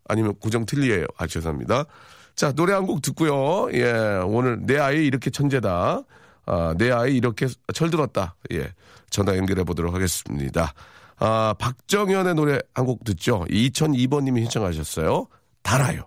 [0.08, 1.06] 아니면 고정 틀리예요.
[1.18, 1.86] 아, 죄송합니다.
[2.36, 3.70] 자, 노래 한 곡 듣고요.
[3.74, 3.92] 예,
[4.26, 6.02] 오늘 내 아이 이렇게 천재다.
[6.48, 8.36] 아, 내 아이 이렇게 철들었다.
[8.52, 8.74] 예,
[9.10, 10.74] 전화 연결해 보도록 하겠습니다.
[11.18, 13.46] 아, 박정현의 노래 한 곡 듣죠.
[13.50, 15.28] 2002번님이 신청하셨어요.
[15.64, 16.02] 달아요.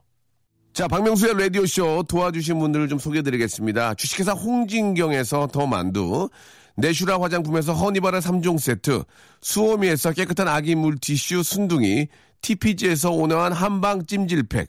[0.74, 3.94] 자, 박명수의 라디오쇼 도와주신 분들을 좀 소개해드리겠습니다.
[3.94, 6.28] 주식회사 홍진경에서 더 만두,
[6.76, 9.02] 내슈라 화장품에서 허니바라 3종 세트,
[9.40, 12.06] 수오미에서 깨끗한 아기 물티슈 순둥이,
[12.42, 14.68] TPG에서 온화한 한방 찜질팩,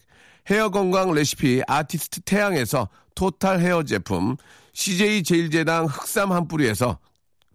[0.49, 4.35] 헤어 건강 레시피 아티스트 태양에서 total 헤어 제품,
[4.73, 6.97] CJ 제일제당 흑삼 한 뿌리에서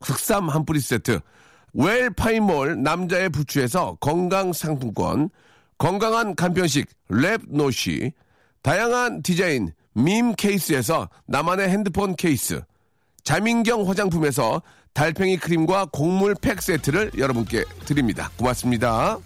[0.01, 1.21] 흑삼 한 뿌리 세트,
[1.73, 5.29] 웰 파이몰 남자의 부추에서 건강 상품권,
[5.77, 8.13] 건강한 간편식 랩노시,
[8.63, 12.63] 다양한 디자인 밈 케이스에서 나만의 핸드폰 케이스,
[13.25, 18.31] 자민경 화장품에서 달팽이 크림과 곡물 팩 세트를 여러분께 드립니다.
[18.37, 19.19] 고맙습니다.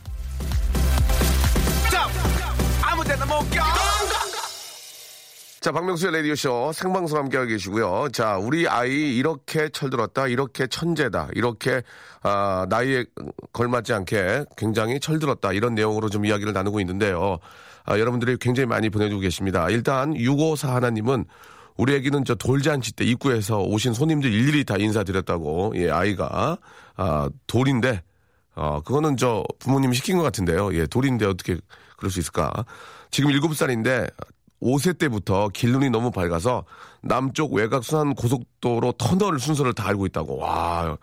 [5.61, 8.09] 자, 박명수의 라디오쇼 생방송 함께하고 계시고요.
[8.13, 11.83] 자, 우리 아이 이렇게 철들었다, 이렇게 천재다, 이렇게,
[12.23, 13.05] 아, 나이에
[13.53, 17.39] 걸맞지 않게 굉장히 철들었다, 이런 내용으로 좀 이야기를 나누고 있는데요.
[17.85, 19.69] 아, 여러분들이 굉장히 많이 보내주고 계십니다.
[19.69, 21.27] 일단, 654 하나님은
[21.77, 26.57] 우리 애기는 저 돌잔치 때 입구에서 오신 손님들 일일이 다 인사드렸다고, 예, 아이가,
[26.97, 28.03] 아, 돌인데,
[28.55, 30.75] 어, 그거는 저 부모님이 시킨 것 같은데요.
[30.75, 31.59] 예, 돌인데 어떻게
[31.99, 32.51] 그럴 수 있을까?
[33.11, 34.11] 지금 7살인데
[34.63, 36.65] 5세 때부터 길눈이 너무 밝아서
[37.03, 40.39] 남쪽 외곽 순환 고속도로 터널 순서를 다 알고 있다고.
[40.39, 40.97] 와,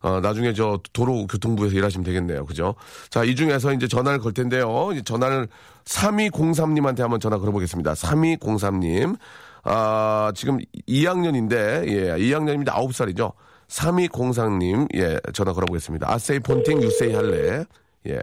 [0.00, 2.46] 어, 나중에 저 도로교통부에서 일하시면 되겠네요.
[2.46, 2.74] 그죠?
[3.10, 4.90] 자, 이 중에서 이제 전화를 걸 텐데요.
[5.04, 5.48] 전화를
[5.84, 7.92] 3203님한테 한번 전화 걸어보겠습니다.
[7.94, 9.16] 3203님.
[9.64, 12.72] 아, 지금 2학년인데, 예, 2학년입니다.
[12.72, 13.32] 9살이죠.
[13.68, 16.10] 3203님, 예, 전화 걸어보겠습니다.
[16.10, 17.64] 아세이 폰팅 유세이 할래.
[18.08, 18.20] 예.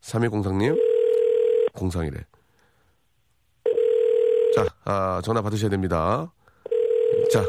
[0.00, 0.76] 3203님,
[1.80, 2.18] 공상이래.
[4.54, 6.32] 자, 아, 전화 받으셔야 됩니다.
[7.32, 7.44] 자,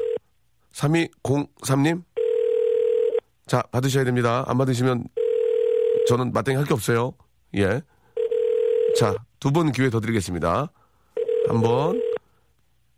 [0.74, 2.04] 3203님.
[3.48, 4.44] 자, 받으셔야 됩니다.
[4.48, 5.06] 안 받으시면
[6.08, 7.14] 저는 마땅히 할 게 없어요.
[7.58, 7.82] 예.
[8.98, 10.72] 자, 두 번 기회 더 드리겠습니다.
[11.48, 12.02] 한 번,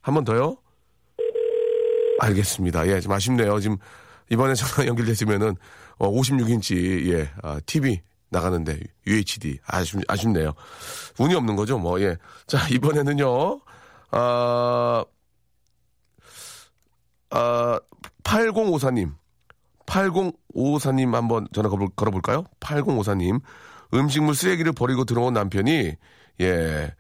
[0.02, 0.58] 한 번 더요?
[2.20, 2.88] 알겠습니다.
[2.88, 3.60] 예, 좀 아쉽네요.
[3.60, 3.78] 지금
[4.30, 5.56] 이번에 전화 연결됐으면은
[5.98, 8.02] 어, 56인치 예, 아, TV
[8.34, 10.54] 나가는데 UHD 아쉽 아쉽네요.
[11.20, 12.18] 운이 없는 거죠, 뭐 예.
[12.48, 13.62] 자 이번에는요.
[14.12, 15.06] 아,
[17.30, 17.80] 아
[18.24, 19.14] 8054님,
[19.86, 22.44] 8054님 한번 전화 걸어, 걸어볼 까요?
[22.60, 23.42] 8054님
[23.94, 25.96] 음식물 쓰레기를 버리고 들어온 남편이
[26.42, 26.94] 예,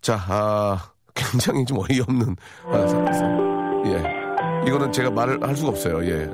[0.00, 4.20] 자 아, 굉장히 좀 어이없는 아, 예.
[4.66, 6.04] 이거는 제가 말을 할 수가 없어요.
[6.04, 6.26] 예.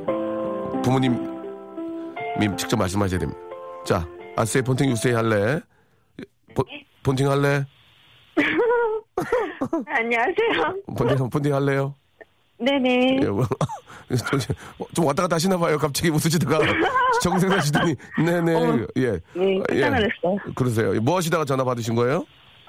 [0.82, 1.16] 부모님이
[2.56, 3.40] 직접 말씀하셔야 됩니다.
[3.84, 5.60] 자, 아세이 본팅 유세이 할래?
[6.54, 6.64] 본,
[7.02, 7.64] 본팅 할래?
[9.86, 10.74] 안녕하세요.
[10.96, 11.94] 본팅, 본팅 할래요?
[12.58, 13.20] 네네.
[13.22, 13.44] 예, 뭐,
[14.30, 14.38] 좀,
[14.94, 15.78] 좀 왔다 갔다 하시나 봐요.
[15.78, 16.58] 갑자기 웃으시다가
[17.22, 17.94] 정생하시더니
[18.24, 19.12] 네네 예.
[19.34, 20.54] 네, 깜짝 놀랐어요.
[20.54, 21.00] 그러세요.
[21.00, 22.24] 뭐 하시다가 전화 받으신 거예요?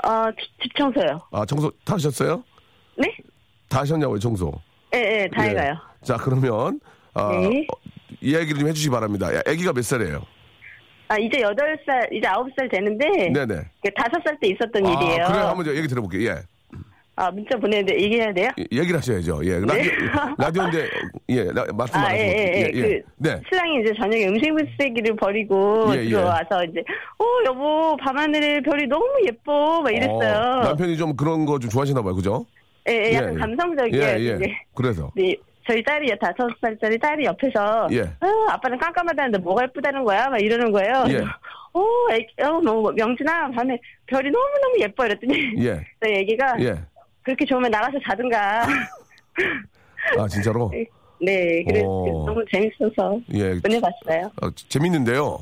[0.05, 1.19] 어, 집, 집 청소요.
[1.31, 2.43] 아 청소 다 하셨어요?
[2.97, 3.13] 네?
[3.69, 4.51] 다 하셨냐고요 청소?
[4.95, 5.49] 예, 예, 다 예.
[5.49, 5.75] 해가요.
[6.01, 6.79] 자 그러면
[7.13, 7.65] 아, 네.
[7.73, 7.77] 어,
[8.21, 9.33] 이야기를 좀 해주시기 바랍니다.
[9.35, 10.21] 야, 아기가 몇 살이에요?
[11.09, 13.29] 아, 이제 여덟 살 이제 아홉 살 되는데.
[13.31, 13.55] 네네.
[13.83, 15.23] 그 다섯 살 때 있었던 일이에요.
[15.25, 16.29] 아, 그래 한번 저 얘기 들어볼게요.
[16.29, 16.35] 예.
[17.19, 18.49] 아, 문자 보내는데 얘기해야 돼요?
[18.59, 19.41] 예, 얘기를 하셔야죠.
[19.43, 19.59] 예.
[19.59, 19.91] 라디오,
[20.37, 20.87] 라디오 인데,
[21.29, 22.37] 예, 라, 말씀 아, 안 예, 하시면.
[22.37, 22.81] 예, 예.
[22.81, 23.41] 그, 네.
[23.49, 26.09] 신랑이 이제 저녁에 음식물 쓰레기를 버리고 예, 예.
[26.09, 26.81] 들어와서 이제,
[27.17, 29.81] 어, 여보, 밤하늘의 별이 너무 예뻐.
[29.81, 30.59] 막 이랬어요.
[30.59, 32.13] 어, 남편이 좀 그런 거 좀 좋아하시나 봐요.
[32.13, 32.45] 그죠?
[32.87, 33.39] 예, 예, 약간 예, 예.
[33.39, 34.03] 감성적이에요.
[34.03, 34.57] 예, 예.
[34.75, 35.11] 그래서.
[35.15, 35.35] 네,
[35.67, 38.01] 저희 딸이 다섯 살짜리 딸이 옆에서 예.
[38.01, 40.29] 어, 아빠는 깜깜하다는데 뭐가 예쁘다는 거야?
[40.29, 41.03] 막 이러는 거예요.
[41.09, 41.17] 예.
[41.73, 43.77] 어, 애기, 어, 뭐, 명진아, 밤에
[44.07, 45.05] 별이 너무너무 예뻐.
[45.05, 45.79] 이랬더니, 예.
[46.01, 46.75] 저희 애기가 예.
[47.21, 48.65] 그렇게 좋으면 나가서 자든가.
[50.17, 50.71] 아, 진짜로?
[51.21, 52.25] 네, 그래서 어.
[52.25, 53.59] 너무 재밌어서 예.
[53.59, 54.31] 보내봤어요.
[54.41, 55.39] 어, 재밌는데요.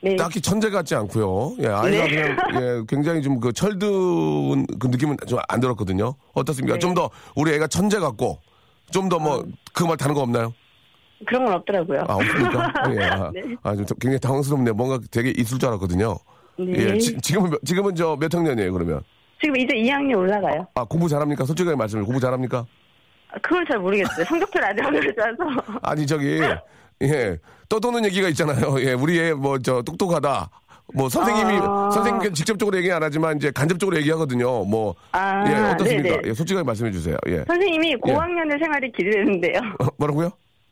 [0.00, 0.16] 네.
[0.16, 1.56] 딱히 천재 같지 않고요.
[1.60, 2.08] 예, 아이가 네.
[2.08, 6.14] 그냥 예, 굉장히 좀 그 철든 그 느낌은 좀 안 들었거든요.
[6.34, 6.74] 어떻습니까?
[6.74, 6.78] 네.
[6.78, 8.38] 좀더 우리 애가 천재 같고
[8.94, 10.54] 좀 더 뭐그말 다른 거 없나요?
[11.26, 12.04] 그런 건 없더라고요.
[12.08, 12.72] 아, 없습니까?
[12.94, 13.04] 예.
[13.04, 13.42] 아, 네.
[13.62, 14.74] 아, 좀 굉장히 당황스럽네요.
[14.74, 16.16] 뭔가 되게 있을 줄 알았거든요.
[16.58, 16.72] 네.
[16.76, 16.98] 예.
[16.98, 19.00] 지, 지금은 몇- 지금은 저 몇 학년이에요, 그러면?
[19.40, 20.66] 지금 이제 2학년 올라가요.
[20.74, 21.44] 아, 공부 잘합니까?
[21.44, 22.66] 솔직하게 말씀을 공부 잘합니까?
[23.32, 24.24] 아, 그걸 잘 모르겠어요.
[24.26, 25.78] 성적표를 아직 안 올려줘서.
[25.82, 26.40] 아니, 저기,
[27.02, 28.80] 예, 떠도는 얘기가 있잖아요.
[28.80, 30.48] 예, 우리 애 뭐, 저, 똑똑하다.
[30.92, 31.90] 뭐, 선생님이, 아.
[31.92, 34.64] 선생님께 직접적으로 얘기 안 하지만, 이제 간접적으로 얘기하거든요.
[34.64, 36.20] 뭐, 아, 예, 어떻습니까?
[36.24, 37.16] 예, 솔직하게 말씀해 주세요.
[37.28, 37.44] 예.
[37.46, 39.60] 선생님이 고학년의 생활이 기대되는데요.
[39.80, 40.30] 어, 뭐라고요?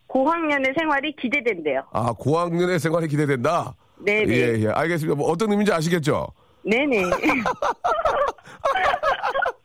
[0.09, 1.85] 고학년의 생활이 기대된대요.
[1.93, 3.75] 아, 고학년의 생활이 기대된다?
[4.05, 4.35] 네네.
[4.35, 5.17] 예, 예, 알겠습니다.
[5.17, 6.27] 뭐, 어떤 의미인지 아시겠죠?
[6.65, 7.03] 네네.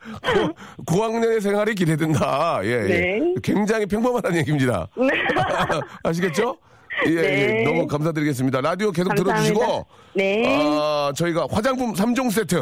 [0.08, 0.54] 고,
[0.86, 2.60] 고학년의 생활이 기대된다.
[2.64, 2.86] 예, 예.
[2.86, 3.34] 네.
[3.42, 4.88] 굉장히 평범한 얘기입니다.
[6.02, 6.56] 아시겠죠?
[7.06, 7.62] 예, 예, 네.
[7.64, 8.60] 너무 감사드리겠습니다.
[8.60, 9.44] 라디오 계속 감사합니다.
[9.44, 10.44] 들어주시고, 네.
[10.78, 12.56] 아, 저희가 화장품 3종 세트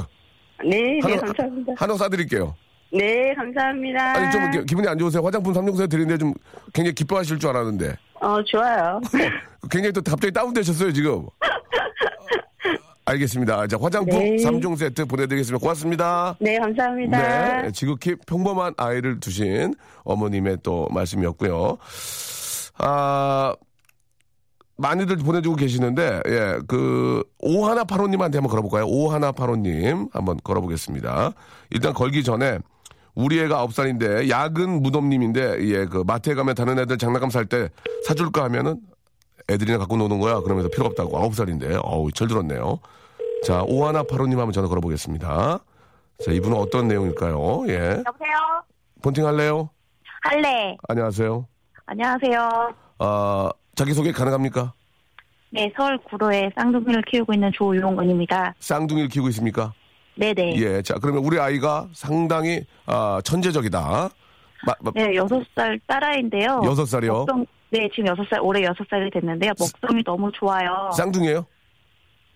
[0.64, 1.72] 네, 네, 하나, 감사합니다.
[1.76, 2.54] 하나 싸드릴게요.
[2.92, 4.16] 네, 감사합니다.
[4.16, 5.22] 아니, 좀 기- 기분이 안 좋으세요?
[5.24, 6.34] 화장품 3종 세트 드리는데 좀
[6.72, 7.96] 굉장히 기뻐하실 줄 알았는데.
[8.20, 9.00] 어, 좋아요.
[9.70, 11.26] 굉장히 또 갑자기 다운되셨어요, 지금.
[13.08, 13.66] 알겠습니다.
[13.68, 14.36] 자, 화장품 네.
[14.36, 15.60] 3종 세트 보내드리겠습니다.
[15.62, 16.36] 고맙습니다.
[16.40, 17.62] 네, 감사합니다.
[17.62, 21.78] 네, 지극히 평범한 아이를 두신 어머님의 또 말씀이었고요.
[22.78, 23.54] 아,
[24.78, 28.84] 많이들 보내주고 계시는데, 예, 그, 오하나파로님한테 한번 걸어볼까요?
[28.86, 31.32] 오하나파로님 한번 걸어보겠습니다.
[31.70, 32.58] 일단 걸기 전에,
[33.14, 37.70] 우리 애가 아홉 살인데, 야근 무덤님인데, 예, 그, 마트에 가면 다른 애들 장난감 살 때
[38.06, 38.80] 사줄까 하면은,
[39.48, 40.40] 애들이나 갖고 노는 거야.
[40.40, 41.16] 그러면서 필요 없다고.
[41.18, 42.80] 아홉 살인데, 어우, 철 들었네요.
[43.44, 45.60] 자, 오하나파로님 한번 전화 걸어보겠습니다.
[46.24, 47.64] 자, 이분은 어떤 내용일까요?
[47.68, 48.02] 예.
[48.04, 48.62] 여보세요?
[49.02, 49.70] 본팅 할래요?
[50.22, 50.76] 할래.
[50.88, 51.46] 안녕하세요.
[51.86, 52.48] 안녕하세요.
[52.98, 54.72] 아, 자기소개 가능합니까?
[55.50, 58.54] 네, 서울 구로에 쌍둥이를 키우고 있는 조용건입니다.
[58.58, 59.72] 쌍둥이를 키우고 있습니까?
[60.16, 60.56] 네네.
[60.56, 60.82] 예.
[60.82, 64.08] 자, 그러면 우리 아이가 상당히, 아, 천재적이다.
[64.66, 66.62] 마, 마, 네, 여섯 살 딸아이인데요.
[66.64, 67.12] 여섯 살이요?
[67.12, 69.52] 먹성, 네, 지금 여섯 살, 올해 여섯 살이 됐는데요.
[69.58, 70.90] 먹성이 너무 좋아요.
[70.96, 71.46] 쌍둥이에요?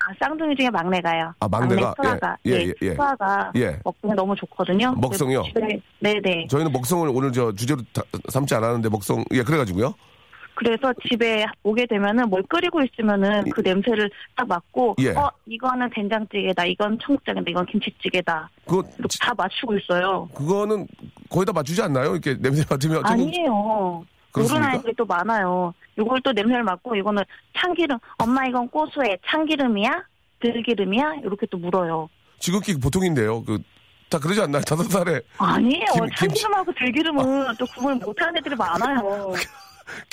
[0.02, 1.34] 아, 쌍둥이 중에 막내가요.
[1.40, 1.94] 아, 막내가?
[1.96, 2.36] 막내 수아가.
[2.46, 2.94] 예, 예, 네, 예, 예.
[2.94, 3.78] 수아가 예.
[3.84, 4.94] 먹성이 너무 좋거든요.
[4.98, 5.42] 먹성이요?
[5.56, 6.46] 네, 네네.
[6.48, 9.94] 저희는 먹성을 오늘 저 주제로 다- 삼지 않았는데 먹성, 예, 그래가지고요.
[10.54, 15.10] 그래서 집에 오게 되면은 뭘 끓이고 있으면은 그 냄새를 딱 맡고, 예.
[15.10, 18.50] 어, 이거는 된장찌개다, 이건 청국장이다, 이건 김치찌개다.
[18.66, 20.28] 그거, 이렇게 다 맞추고 있어요.
[20.34, 20.86] 그거는
[21.30, 22.12] 거의 다 맞추지 않나요?
[22.12, 22.96] 이렇게 냄새 맡으면.
[22.96, 24.04] 조금- 아니에요.
[24.32, 24.58] 그렇습니까?
[24.60, 25.74] 모르는 아이들이 또 많아요.
[25.98, 27.22] 이걸 또 냄새를 맡고 이거는
[27.58, 27.98] 참기름.
[28.18, 29.16] 엄마 이건 고소해.
[29.26, 30.02] 참기름이야?
[30.40, 31.14] 들기름이야?
[31.24, 32.08] 이렇게 또 물어요.
[32.38, 33.42] 지극히 보통인데요.
[33.44, 33.58] 그,
[34.08, 34.62] 다 그러지 않나요?
[34.66, 35.20] 다섯 살에.
[35.38, 35.84] 아니에요.
[35.94, 37.24] 김- 김치- 참기름하고 들기름은
[37.58, 39.32] 또 구분 못하는 애들이 많아요.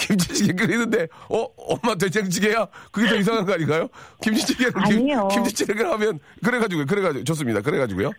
[0.08, 2.68] 김치찌개 끓이는데 어 엄마 된장찌개야?
[2.92, 3.88] 그게 더 이상한 거 아닌가요?
[4.22, 5.28] 김치찌개를 김- 아니요.
[5.30, 7.62] 김치찌개를 하면 그래가지고 그래가지고 좋습니다.
[7.62, 8.12] 그래가지고요.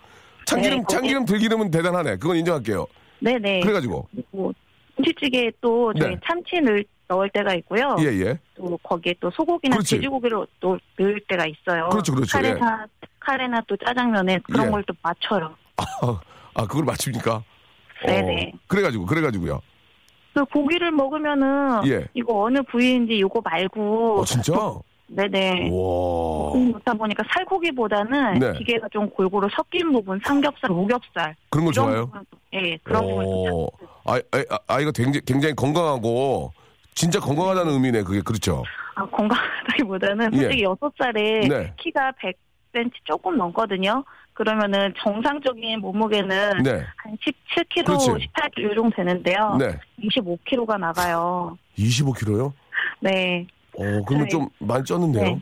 [0.47, 2.17] 참기름 네, 참기름 들기름은 대단하네.
[2.17, 2.87] 그건 인정할게요.
[3.21, 3.61] 네네.
[3.61, 4.53] 그래가지고 그리고
[4.97, 6.21] 김치찌개에 또 저희 네.
[6.27, 7.97] 참치 넣을, 넣을 때가 있고요.
[8.01, 8.39] 예 예.
[8.55, 9.97] 또 거기에 또 소고기나 그렇지.
[9.97, 11.89] 돼지고기를 또 넣을 때가 있어요.
[11.89, 12.37] 그렇죠, 그렇죠.
[12.37, 12.87] 카레나
[13.21, 14.71] 카레나 또 짜장면에 그런 예.
[14.71, 15.55] 걸또 맞춰요.
[15.77, 16.21] 아,
[16.55, 17.43] 아 그걸 맞춥니까?
[18.07, 18.53] 네네.
[18.55, 19.61] 어, 그래가지고 그래가지고요.
[20.39, 22.07] 그 고기를 먹으면은 예.
[22.15, 24.53] 이거 어느 부위인지 이거 말고 어 진짜?
[25.09, 25.71] 네네.
[25.73, 26.53] 와.
[26.53, 28.53] 그렇다 보니까 살코기보다는 네.
[28.59, 32.07] 기계가 좀 골고루 섞인 부분, 삼겹살, 오겹살 그런 좋아요?
[32.07, 33.67] 부분, 예, 그런 부분 어,
[34.05, 36.53] 아, 아, 아이가 굉장히, 굉장히 건강하고
[36.95, 38.03] 진짜 건강하다는 의미네.
[38.03, 38.65] 그게 그렇죠.
[38.95, 40.37] 아, 건강하다기보다는 예.
[40.37, 41.73] 솔직히 여섯 살에 네.
[41.79, 42.13] 키가
[42.75, 44.05] 100cm 조금 넘거든요.
[44.39, 46.85] 그러면은 정상적인 몸무게는 네.
[46.97, 48.09] 한 17kg, 그렇지.
[48.09, 49.57] 18kg 정도 되는데요.
[49.59, 49.77] 네.
[50.01, 51.59] 25kg가 나가요.
[51.77, 52.53] 25kg요?
[53.01, 53.45] 네.
[53.77, 54.29] 어, 그러면 네.
[54.29, 55.25] 좀 많이 쪘는데요?
[55.25, 55.41] 네.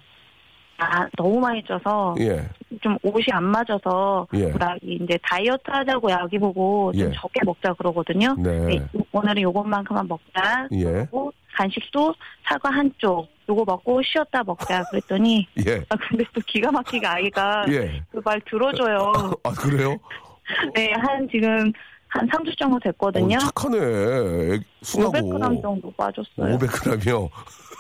[0.79, 2.49] 아, 너무 많이 쪄서 예.
[2.81, 4.53] 좀 옷이 안 맞아서 예.
[4.83, 7.13] 이제 다이어트 하자고 약이 보고 좀 예.
[7.15, 8.35] 적게 먹자 그러거든요.
[8.39, 8.81] 네.
[9.13, 10.69] 오늘은 요것만큼만 먹자.
[10.73, 10.85] 예.
[10.85, 12.15] 그리고 간식도
[12.45, 15.77] 사과 한 쪽 요거 먹고 쉬었다 먹자 그랬더니 예.
[15.89, 18.03] 아 근데 또 기가 막히게 아이가 예.
[18.11, 19.13] 그 말 들어줘요.
[19.45, 19.97] 아, 그래요?
[20.75, 21.73] 네, 한 지금
[22.09, 23.37] 한 3주 정도 됐거든요.
[23.37, 23.79] 어, 착하네.
[23.79, 25.13] 애- 순하고.
[25.13, 26.59] 500g 정도 빠졌어요.
[26.59, 27.29] 500g이요?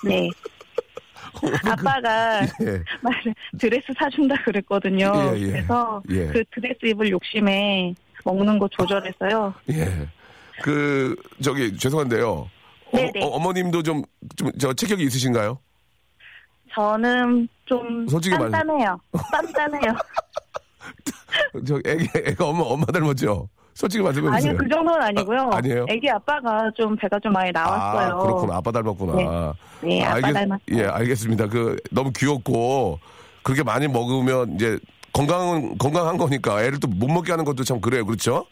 [0.05, 0.29] 네.
[1.65, 2.83] 아빠가 예.
[3.59, 5.13] 드레스 사준다 그랬거든요.
[5.35, 5.47] 예, 예.
[5.53, 6.27] 그래서 예.
[6.27, 9.55] 그 드레스 입을 욕심에 먹는 거 조절해서요.
[9.71, 10.09] 예.
[10.63, 12.49] 그, 저기, 죄송한데요.
[12.97, 13.21] 네네.
[13.25, 14.03] 어, 머님도 좀
[14.37, 15.59] 좀, 저, 체격이 있으신가요?
[16.75, 18.99] 저는 좀 솔직히 말- 단단해요.
[19.33, 19.93] 단단해요.
[21.67, 23.49] 저, 애기, 애가 엄마, 엄마 닮았죠?
[23.75, 24.51] 솔직히 말씀해 보세요.
[24.53, 25.39] 아니요, 그 정도는 아니고요.
[25.53, 25.87] 아, 아니에요?
[25.89, 28.15] 애기 아빠가 좀 배가 좀 많이 나왔어요.
[28.15, 28.57] 아, 그렇구나.
[28.57, 29.55] 아빠 닮았구나.
[29.83, 30.59] 네, 아빠 닮았어요.
[30.73, 31.47] 예, 알겠습니다.
[31.49, 32.99] 그, 너무 귀엽고,
[33.43, 34.79] 그렇게 많이 먹으면, 이제,
[35.13, 38.05] 건강은, 건강한 거니까, 애를 또 못 먹게 하는 것도 참 그래요.
[38.07, 38.47] 그렇죠?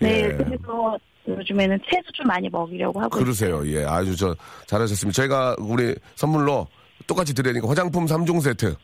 [0.00, 0.28] 네, 예.
[0.36, 3.24] 그래서 요즘에는 채소 좀 많이 먹이려고 하고 있어요.
[3.24, 3.66] 그러세요.
[3.80, 4.34] 예, 아주 저,
[4.66, 5.14] 잘하셨습니다.
[5.22, 6.66] 저희가 우리 선물로
[7.06, 8.74] 똑같이 드리니까 화장품 3종 세트.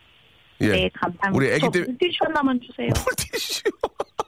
[0.61, 0.68] 예.
[0.68, 1.31] 네, 감사합니다.
[1.33, 2.88] 우리 애기 저 때- 물티슈 하나만 주세요.
[3.05, 3.62] 물티슈.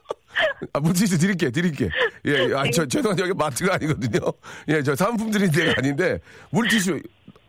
[0.73, 1.89] 아, 물티슈 드릴게, 드릴게.
[2.27, 4.21] 예, 아, 저, 죄송한데, 여기 마트가 아니거든요.
[4.69, 6.19] 예, 저 사은품 드린 데가 아닌데,
[6.51, 7.01] 물티슈,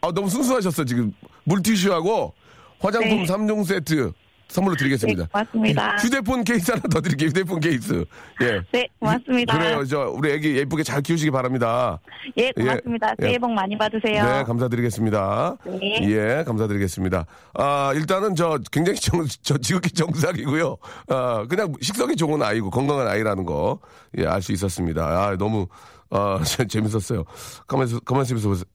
[0.01, 1.11] 아, 너무 순수하셨어, 지금.
[1.43, 2.33] 물티슈하고
[2.79, 3.25] 화장품 네.
[3.25, 4.11] 삼 3종 세트
[4.51, 5.23] 선물로 드리겠습니다.
[5.23, 5.95] 네, 고맙습니다.
[5.97, 8.03] 휴대폰 케이스 하나 더 드릴게요, 휴대폰 케이스.
[8.41, 8.61] 예.
[8.71, 9.57] 네, 고맙습니다.
[9.57, 11.99] 그래요, 저, 우리 애기 예쁘게 잘 키우시기 바랍니다.
[12.37, 13.13] 예, 고맙습니다.
[13.21, 13.25] 예.
[13.25, 14.23] 새해 복 많이 받으세요.
[14.25, 15.57] 네, 감사드리겠습니다.
[15.65, 15.99] 네.
[16.03, 17.25] 예, 감사드리겠습니다.
[17.53, 20.77] 아, 일단은 저 굉장히 정, 저 지극히 정상이고요.
[21.07, 23.79] 아, 그냥 식성이 좋은 아이고 건강한 아이라는 거,
[24.17, 25.03] 예, 알 수 있었습니다.
[25.05, 25.67] 아, 너무,
[26.09, 27.23] 아, 재- 재밌었어요.
[27.67, 28.65] 가만히, 가만히 있어 보세요.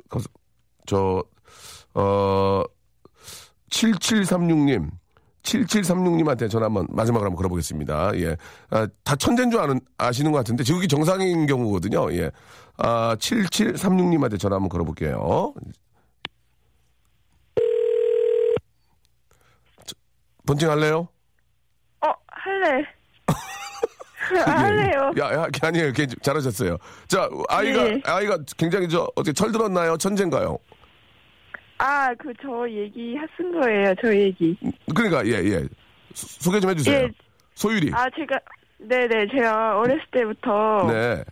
[0.86, 1.22] 저,
[1.94, 2.62] 어,
[3.70, 4.88] 7736님.
[5.46, 8.16] 7736님한테 전화 한번 마지막으로 한번 걸어보겠습니다.
[8.18, 8.36] 예.
[8.70, 12.12] 아, 다 천재인 줄 아는, 아시는 것 같은데, 지극히 정상인 경우거든요.
[12.14, 12.30] 예.
[12.78, 15.54] 아, 7736님한테 전화 한번 걸어볼게요.
[19.84, 19.94] 저,
[20.46, 21.08] 번칭 할래요?
[22.04, 22.84] 어, 할래.
[24.46, 25.12] 아, 할래요.
[25.18, 25.92] 야, 야, 아니에요.
[25.92, 26.76] 괜- 잘하셨어요.
[27.06, 28.00] 자, 아이가, 네.
[28.04, 29.96] 아이가 굉장히 저, 어떻게 철들었나요?
[29.96, 30.58] 천재인가요?
[31.78, 33.94] 아, 그 저 얘기 쓴 거예요.
[34.00, 34.56] 저 얘기.
[34.94, 35.60] 그러니까, 예, 예.
[36.14, 37.04] 소- 소개 좀 해주세요.
[37.04, 37.08] 예.
[37.54, 37.90] 소율이.
[37.94, 38.38] 아, 제가
[38.78, 41.24] 네네 제가 어렸을 때부터 네.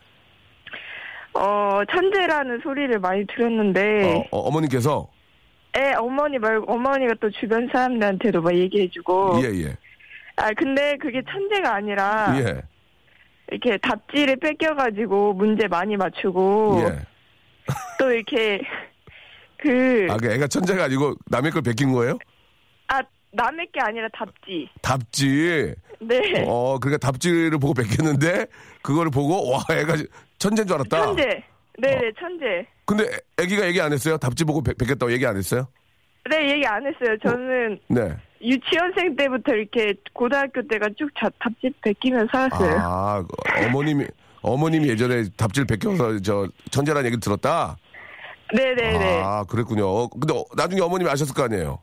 [1.34, 5.08] 어 천재라는 소리를 많이 들었는데 어, 어, 머님께서
[5.76, 9.76] 애 어머니 말고 어머니가 또 주변 사람들한테도 막 얘기해주고 예, 예.
[10.36, 12.62] 아 근데 그게 천재가 아니라 예.
[13.50, 16.98] 이렇게 답지를 뺏겨가지고 문제 많이 맞추고 예.
[17.98, 18.60] 또 이렇게
[19.64, 22.18] 그 아, 그 애가 천재가 아니고 남의 걸 베낀 거예요?
[22.88, 23.00] 아
[23.32, 25.74] 남의 게 아니라 답지 답지.
[26.00, 28.46] 네 어, 그러니까 답지를 보고 베꼈는데,
[28.82, 29.94] 그거를 보고, 와, 애가
[30.38, 30.98] 천재인 줄 알았다.
[31.06, 31.42] 천재
[31.78, 32.10] 네네 어.
[32.20, 34.18] 천재 근데 애- 애기가 얘기 안 했어요?
[34.18, 35.66] 답지 보고 베, 꼈다고 얘기 안 했어요?
[36.28, 38.14] 네 얘기 안 했어요 저는 네.
[38.42, 44.06] 유치원생 때부터 이렇게 고등학교 때가 쭉 자, 답지 베끼면서 살았어요 아, 그 어머님이,
[44.42, 47.76] 어머님이 예전에 답지를 베껴서 저 천재라는 얘기를 들었다?
[48.52, 49.86] 네네네 아, 그랬군요.
[49.88, 51.80] 어, 근데 어, 나중에 어머님이 아셨을 거 아니에요?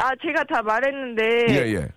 [0.00, 1.88] 아 제가 다 말했는데 예, 예.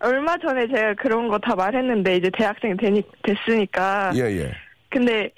[0.00, 4.52] 얼마 전에 제가 그런 거 다 말했는데 이제 대학생 되니, 됐으니까 예, 예.
[4.90, 5.30] 근데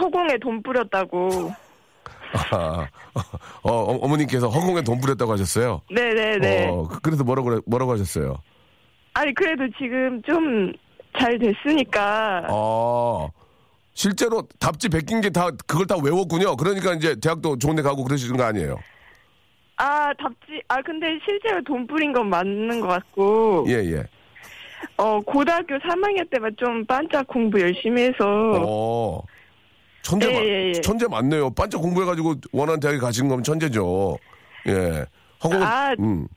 [0.00, 1.52] 허공에 돈 뿌렸다고
[2.52, 2.88] 아,
[3.62, 5.82] 어, 어, 어머님께서 허공에 돈 뿌렸다고 하셨어요?
[5.90, 8.36] 네네네 어, 그- 그래서 뭐라고, 뭐라고 하셨어요?
[9.14, 10.72] 아니 그래도 지금 좀
[11.16, 13.28] 잘 됐으니까 어,
[13.94, 16.56] 실제로 답지 베낀 게 다 그걸 다 외웠군요.
[16.56, 18.78] 그러니까 이제 대학도 좋은 데 가고 그러시는 거 아니에요?
[19.76, 24.04] 아, 답지, 아, 근데 실제로 돈 뿌린 건 맞는 것 같고, 예, 예.
[24.96, 29.20] 어, 고등학교 3학년 때만 좀 반짝 공부 열심히 해서, 어.
[30.02, 30.80] 천재, 예, 맞, 예, 예.
[30.80, 31.50] 천재 맞네요.
[31.50, 34.16] 반짝 공부해 가지고 원하는 대학에 가신 거면 천재죠.
[34.68, 35.04] 예.
[35.40, 35.92] 하고, 아.
[35.98, 36.28] 음.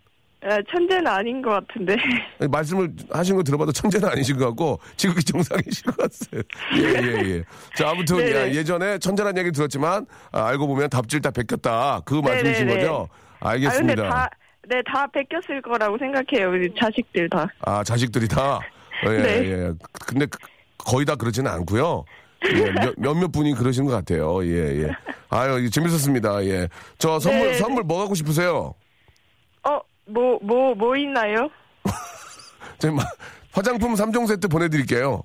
[0.43, 1.95] 아, 천재는 아닌 것 같은데.
[2.39, 6.43] 아니, 말씀을 하신 거 들어봐도 천재는 아니신 것 같고, 지극히 정상이신 것 같아요.
[6.77, 7.43] 예, 예, 예.
[7.75, 8.31] 자, 아무튼, 네네.
[8.35, 12.01] 야, 예전에 천재란 얘기 들었지만, 아, 알고 보면 답질 다 베꼈다.
[12.05, 12.81] 그 말씀이신 네네네.
[12.87, 13.09] 거죠?
[13.39, 14.09] 아, 근데 알겠습니다.
[14.09, 14.29] 다,
[14.69, 16.51] 네, 다 뺏겼을 거라고 생각해요.
[16.51, 17.47] 우리 자식들 다.
[17.61, 18.57] 아, 자식들이 다?
[18.57, 19.49] 어, 예, 네.
[19.49, 19.71] 예.
[20.05, 20.37] 근데 그-
[20.77, 22.05] 거의 다 그러지는 않고요.
[22.53, 24.45] 예, 몇, 몇몇 분이 그러신 것 같아요.
[24.45, 24.89] 예, 예.
[25.29, 26.45] 아유, 재밌었습니다.
[26.45, 26.67] 예.
[26.99, 27.53] 저 선물, 네.
[27.55, 28.73] 선물 뭐 갖고 싶으세요?
[30.07, 31.49] 어, 뭐, 뭐, 뭐 있나요?
[32.79, 33.03] 저희 마-
[33.51, 35.23] 화장품 3종 세트 보내드릴게요.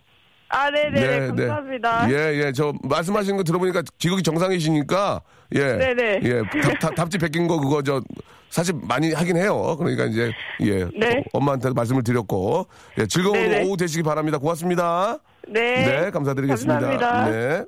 [0.49, 2.11] 아, 네네, 감사합니다.
[2.11, 2.15] 예,
[2.47, 2.53] 예.
[2.53, 5.23] 저 말씀하신 거 들어보니까 지극히 정상이시니까,
[5.55, 5.59] 예.
[5.77, 6.21] 네네.
[6.25, 6.43] 예.
[6.61, 8.03] 답, 답, 답 지 베낀 거 그거 저,
[8.51, 9.77] 사실 많이 하긴 해요.
[9.79, 10.31] 그러니까 이제,
[10.61, 10.85] 예.
[10.95, 11.25] 네.
[11.33, 12.67] 어, 엄마한테 말씀을 드렸고,
[12.99, 13.07] 예.
[13.07, 13.65] 즐거운 네네.
[13.65, 14.37] 오후 되시기 바랍니다.
[14.37, 15.19] 고맙습니다.
[15.49, 15.87] 네.
[16.03, 16.81] 네, 감사드리겠습니다.
[16.81, 17.31] 감사합니다.
[17.31, 17.65] 네.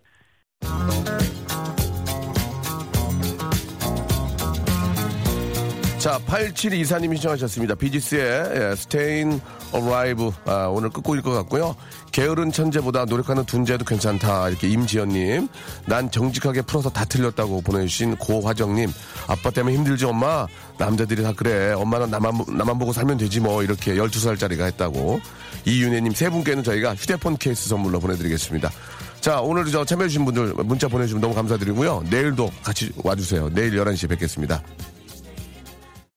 [6.04, 7.76] 자, 8724님이 신청하셨습니다.
[7.76, 9.42] 비지스의 예, Staying
[9.74, 10.32] Alive.
[10.44, 11.74] 아, 오늘 끝곡일 것 같고요.
[12.12, 14.50] 게으른 천재보다 노력하는 둔재도 괜찮다.
[14.50, 15.48] 이렇게 임지연님.
[15.86, 18.92] 난 정직하게 풀어서 다 틀렸다고 보내주신 고화정님.
[19.28, 20.46] 아빠 때문에 힘들지, 엄마?
[20.76, 21.72] 남자들이 다 그래.
[21.72, 23.62] 엄마는 나만, 나만 보고 살면 되지 뭐.
[23.62, 25.20] 이렇게 12살짜리가 했다고.
[25.64, 28.70] 이윤혜님 세 분께는 저희가 휴대폰 케이스 선물로 보내드리겠습니다.
[29.22, 32.04] 자, 오늘 저 참여해주신 분들 문자 보내주시면 너무 감사드리고요.
[32.10, 33.54] 내일도 같이 와주세요.
[33.54, 34.62] 내일 11시에 뵙겠습니다.